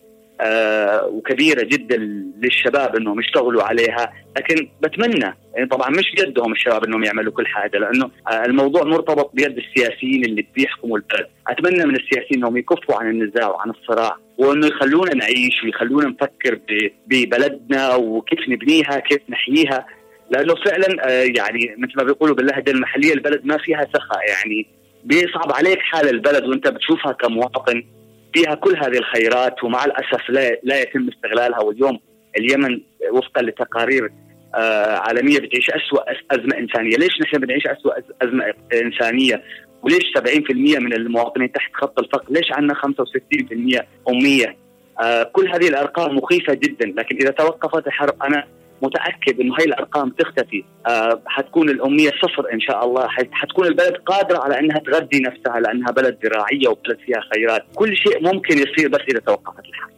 وكبيرة 1.04 1.64
جدا 1.64 1.98
للشباب 2.42 2.96
إنهم 2.96 3.20
يشتغلوا 3.20 3.64
عليها. 3.64 4.14
لكن 4.38 4.70
بتمنى 4.84 5.34
يعني 5.56 5.70
طبعا 5.70 5.90
مش 5.90 6.12
بيدهم 6.16 6.52
الشباب 6.52 6.86
إنهم 6.86 7.04
يعملوا 7.04 7.34
كل 7.34 7.48
حاجة 7.48 7.78
لأنه 7.78 8.10
آه 8.32 8.46
الموضوع 8.46 8.84
مرتبط 8.84 9.32
بيد 9.34 9.58
السياسيين 9.58 10.26
اللي 10.26 10.48
بيحكموا 10.56 10.98
البلد. 10.98 11.28
أتمنى 11.48 11.86
من 11.86 11.96
السياسيين 11.96 12.34
إنهم 12.36 12.58
يكفوا 12.58 12.96
عن 12.96 13.10
النزاع 13.10 13.48
وعن 13.50 13.70
الصراع 13.70 14.18
وإنه 14.38 14.68
يخلونا 14.68 15.14
نعيش 15.14 15.64
ويخلونا 15.64 16.10
نفكر 16.10 16.60
ببلدنا 17.08 17.96
وكيف 17.96 18.40
نبنيها 18.50 19.00
كيف 19.00 19.22
نحييها. 19.30 19.86
لأنه 20.32 20.56
فعلا 20.66 20.88
آه 21.10 21.24
يعني 21.38 21.76
مثل 21.78 21.94
ما 21.98 22.04
بيقولوا 22.04 22.36
باللهجة 22.36 22.72
المحلية 22.72 23.14
البلد 23.14 23.46
ما 23.46 23.58
فيها 23.58 23.88
سخاء. 23.94 24.30
يعني 24.30 24.68
بيصعب 25.04 25.52
عليك 25.52 25.80
حال 25.80 26.10
البلد 26.10 26.44
وأنت 26.44 26.68
بتشوفها 26.68 27.12
كمواطن. 27.12 27.84
فيها 28.34 28.56
كل 28.56 28.78
هذه 28.78 28.98
الخيرات 28.98 29.64
ومع 29.64 29.86
الأسف 29.86 30.30
لا 30.30 30.60
لا 30.64 30.82
يتم 30.82 31.10
استغلالها 31.10 31.60
واليوم 31.60 32.00
اليمن 32.38 32.82
وفقا 33.12 33.42
لتقارير 33.42 34.12
آه 34.56 34.98
عالمية 34.98 35.40
بتعيش 35.40 35.70
اسوء 35.70 36.02
أزمة 36.32 36.58
إنسانية، 36.58 36.98
ليش 36.98 37.22
نحن 37.22 37.38
بنعيش 37.38 37.68
اسوء 37.68 37.94
أزمة 38.22 38.54
إنسانية؟ 38.74 39.44
وليش 39.84 40.04
70% 40.18 40.80
من 40.80 40.94
المواطنين 40.94 41.52
تحت 41.52 41.72
خط 41.74 42.00
الفقر؟ 42.00 42.26
ليش 42.30 42.52
عندنا 42.52 42.74
65% 42.74 43.86
أمية؟ 44.10 44.58
آه 45.04 45.24
كل 45.24 45.48
هذه 45.48 45.68
الأرقام 45.68 46.16
مخيفة 46.16 46.54
جدا، 46.54 46.86
لكن 46.86 47.16
إذا 47.16 47.32
توقفت 47.32 47.88
الحرب 47.88 48.24
أنا 48.24 48.44
متأكد 48.82 49.40
إنه 49.40 49.56
هاي 49.60 49.66
الأرقام 49.66 50.10
تختفي. 50.10 50.64
آه 50.88 51.22
حتكون 51.26 51.70
الاميه 51.70 52.10
صفر 52.10 52.54
إن 52.54 52.60
شاء 52.60 52.86
الله. 52.86 53.08
حتكون 53.32 53.68
البلد 53.68 53.94
قادرة 53.94 54.38
على 54.38 54.60
إنها 54.60 54.80
تغذي 54.80 55.20
نفسها 55.20 55.60
لأنها 55.60 55.92
بلد 55.92 56.18
زراعية 56.24 56.68
وبلد 56.68 56.98
فيها 57.06 57.22
خيرات. 57.34 57.66
كل 57.76 57.96
شيء 57.96 58.24
ممكن 58.24 58.58
يصير 58.58 58.88
بس 58.90 59.02
إذا 59.10 59.20
توقفت 59.20 59.66
الحرب. 59.66 59.90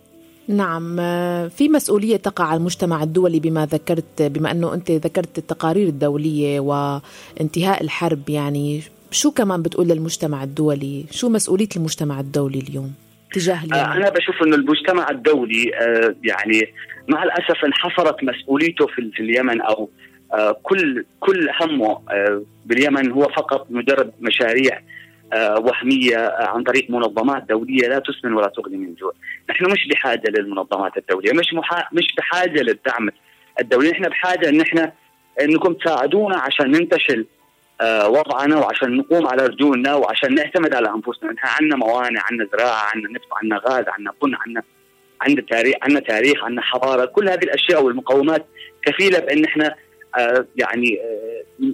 نعم. 0.47 0.99
آه، 0.99 1.47
في 1.47 1.69
مسؤولية 1.69 2.17
تقع 2.17 2.45
على 2.45 2.57
المجتمع 2.57 3.03
الدولي 3.03 3.39
بما 3.39 3.65
ذكرت 3.65 4.21
بما 4.21 4.51
أنه 4.51 4.73
أنت 4.73 4.91
ذكرت 4.91 5.37
التقارير 5.37 5.87
الدولية 5.87 6.59
وانتهاء 6.59 7.83
الحرب. 7.83 8.29
يعني 8.29 8.81
شو 9.11 9.31
كمان 9.31 9.61
بتقول 9.61 9.87
للمجتمع 9.87 10.43
الدولي؟ 10.43 11.05
شو 11.11 11.29
مسؤولية 11.29 11.69
المجتمع 11.75 12.19
الدولي 12.19 12.59
اليوم؟ 12.59 12.93
تجاه 13.33 13.63
اليمن؟ 13.63 13.73
أنا 13.73 14.09
بشوف 14.09 14.43
إنه 14.43 14.55
المجتمع 14.55 15.09
الدولي 15.09 15.71
يعني 16.23 16.67
مع 17.10 17.24
الأسف 17.24 17.65
انحصرت 17.65 18.24
مسؤوليته 18.24 18.88
في 18.88 19.19
اليمن 19.19 19.62
أو 19.62 19.89
كل 20.63 21.06
كل 21.19 21.50
همه 21.62 22.02
باليمن 22.65 23.12
هو 23.12 23.24
فقط 23.24 23.67
مجرد 23.69 24.13
مشاريع 24.19 24.82
وهمية 25.36 26.34
عن 26.39 26.63
طريق 26.63 26.89
منظمات 26.89 27.43
دولية 27.43 27.88
لا 27.88 28.00
تسمن 28.00 28.34
ولا 28.34 28.48
تغني 28.48 28.78
من 28.78 28.95
جوع، 28.95 29.13
نحن 29.50 29.72
مش 29.72 29.88
بحاجة 29.88 30.30
للمنظمات 30.30 30.98
الدولية، 30.98 31.32
مش 31.34 31.54
محا... 31.54 31.88
مش 31.91 32.15
بحاجة 32.17 32.62
للدعم 32.62 33.10
الدولي، 33.62 33.91
نحن 33.91 34.04
بحاجة 34.04 34.50
إن 34.50 34.62
إحنا 34.62 34.93
إنكم 35.41 35.74
تساعدونا 35.74 36.38
عشان 36.38 36.72
ننتشل 36.72 37.26
آه، 37.82 38.10
وضعنا 38.10 38.58
وعشان 38.58 38.98
نقوم 38.98 39.28
على 39.28 39.45
رجولنا 39.45 39.95
وعشان 39.95 40.36
نعتمد 40.36 40.74
على 40.74 40.89
أنفسنا، 40.89 41.32
نحن 41.32 41.48
عندنا 41.48 41.76
موانع، 41.76 42.22
عندنا 42.32 42.48
زراعة، 42.54 42.84
عندنا 42.95 43.13
نفط، 43.13 43.28
عندنا 43.41 43.62
غاز، 43.67 43.86
عندنا 43.88 44.13
بن، 44.22 44.36
عندنا 44.36 44.63
عندنا 45.21 45.45
تاريخ، 45.49 45.75
عندنا 45.82 45.99
تاريخ، 45.99 46.43
عندنا 46.43 46.62
حضارة، 46.62 47.05
كل 47.05 47.29
هذه 47.29 47.43
الأشياء 47.43 47.84
والمقومات 47.84 48.45
كفيلة 48.82 49.19
بأن 49.19 49.45
إحنا 49.45 49.75
آه، 50.17 50.45
يعني 50.55 50.99
آه، 50.99 51.69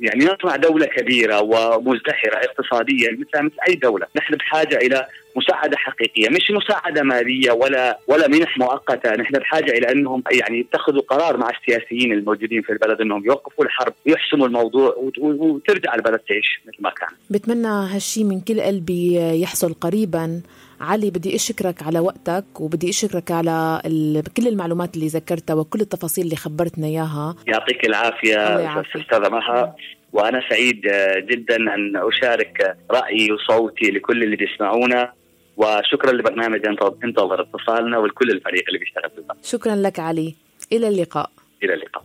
يعني 0.00 0.24
نصنع 0.24 0.56
دولة 0.56 0.86
كبيرة 0.86 1.40
ومزدهرة 1.42 2.36
اقتصاديا 2.36 3.12
مثل 3.12 3.44
مثل 3.44 3.54
أي 3.68 3.74
دولة، 3.74 4.06
نحن 4.16 4.34
بحاجة 4.34 4.76
إلى 4.76 5.06
مساعدة 5.36 5.76
حقيقية، 5.76 6.28
مش 6.28 6.50
مساعدة 6.50 7.02
مالية 7.02 7.50
ولا 7.50 7.98
ولا 8.08 8.28
منح 8.28 8.58
مؤقتة، 8.58 9.14
نحن 9.14 9.34
بحاجة 9.38 9.70
إلى 9.70 9.92
أنهم 9.92 10.22
يعني 10.30 10.60
يتخذوا 10.60 11.02
قرار 11.02 11.36
مع 11.36 11.50
السياسيين 11.50 12.12
الموجودين 12.12 12.62
في 12.62 12.72
البلد 12.72 13.00
أنهم 13.00 13.24
يوقفوا 13.24 13.64
الحرب، 13.64 13.94
ويحسموا 14.06 14.46
الموضوع 14.46 14.94
وترجع 15.18 15.94
البلد 15.94 16.18
تعيش 16.18 16.60
مثل 16.66 16.76
ما 16.80 16.90
كان. 16.90 17.08
بتمنى 17.30 17.68
هالشيء 17.68 18.24
من 18.24 18.40
كل 18.40 18.60
قلبي 18.60 19.18
يحصل 19.42 19.74
قريبا. 19.74 20.42
علي 20.80 21.10
بدي 21.10 21.36
أشكرك 21.36 21.82
على 21.82 22.00
وقتك 22.00 22.60
وبدي 22.60 22.90
أشكرك 22.90 23.30
على 23.30 23.82
كل 24.36 24.48
المعلومات 24.48 24.94
اللي 24.94 25.06
ذكرتها 25.06 25.54
وكل 25.54 25.80
التفاصيل 25.80 26.24
اللي 26.24 26.36
خبرتنا 26.36 26.86
إياها. 26.86 27.36
يعطيك 27.46 27.86
العافية 27.86 28.80
أستاذة 28.80 29.28
مها 29.28 29.76
وأنا 30.12 30.40
سعيد 30.50 30.80
جدا 31.30 31.56
أن 31.56 31.96
أشارك 31.96 32.76
رأيي 32.90 33.32
وصوتي 33.32 33.90
لكل 33.90 34.22
اللي 34.22 34.36
بيسمعونا. 34.36 35.12
وشكرا 35.56 36.12
لبرنامج 36.12 36.66
انتظر 37.04 37.42
اتصالنا 37.42 37.98
ولكل 37.98 38.30
الفريق 38.30 38.64
اللي 38.68 38.78
بيشتغل 38.78 39.10
في 39.10 39.18
البرنامج. 39.18 39.44
شكرا 39.44 39.76
لك 39.76 40.00
علي. 40.00 40.34
إلى 40.72 40.88
اللقاء. 40.88 41.30
إلى 41.62 41.74
اللقاء. 41.74 42.04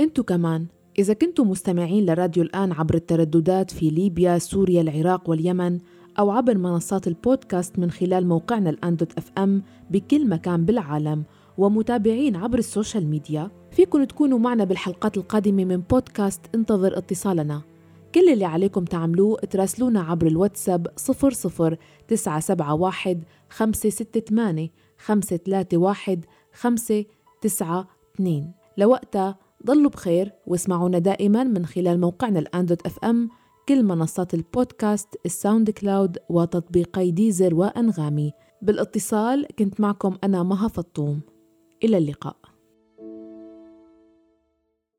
أنتم 0.00 0.22
كمان 0.22 0.66
إذا 0.98 1.14
كنتم 1.14 1.50
مستمعين 1.50 2.06
لراديو 2.06 2.42
الآن 2.42 2.72
عبر 2.72 2.94
الترددات 2.94 3.70
في 3.70 3.90
ليبيا، 3.90 4.38
سوريا، 4.38 4.80
العراق 4.80 5.30
واليمن 5.30 5.78
أو 6.18 6.30
عبر 6.30 6.58
منصات 6.58 7.06
البودكاست 7.06 7.78
من 7.78 7.90
خلال 7.90 8.26
موقعنا 8.26 8.70
الآن 8.70 8.96
dot 8.96 9.18
FM 9.18 9.62
بكل 9.90 10.28
مكان 10.28 10.64
بالعالم 10.64 11.24
ومتابعين 11.58 12.36
عبر 12.36 12.58
ال 12.58 12.65
social 12.65 13.06
media. 13.06 13.50
فيكن 13.70 14.06
تكونوا 14.06 14.38
معنا 14.38 14.64
بالحلقات 14.64 15.16
القادمة 15.16 15.64
من 15.64 15.76
بودكاست 15.76 16.40
انتظر 16.54 16.98
اتصالنا. 16.98 17.62
كل 18.14 18.32
اللي 18.32 18.44
عليكم 18.44 18.84
تعملوه 18.84 19.38
تراسلونا 19.38 20.00
عبر 20.00 20.26
الواتساب 20.26 20.86
00 20.96 21.76
971 22.08 23.22
568 23.48 24.68
531 24.98 26.20
592 26.52 28.52
لوقتها 28.78 29.38
ضلوا 29.66 29.90
بخير 29.90 30.32
واسمعونا 30.46 30.98
دائما 30.98 31.44
من 31.44 31.66
خلال 31.66 32.00
موقعنا 32.00 32.38
الآن 32.38 32.66
dot 32.66 32.86
FM 32.86 33.28
كل 33.68 33.84
منصات 33.84 34.34
البودكاست 34.34 35.08
الساوند 35.26 35.70
كلاود 35.70 36.18
وتطبيقي 36.28 37.10
ديزر 37.10 37.54
وأنغامي. 37.54 38.32
بالإتصال 38.62 39.46
كنت 39.58 39.80
معكم 39.80 40.16
أنا 40.24 40.42
مها 40.42 40.68
فطوم. 40.68 41.20
إلى 41.84 41.98
اللقاء. 41.98 42.36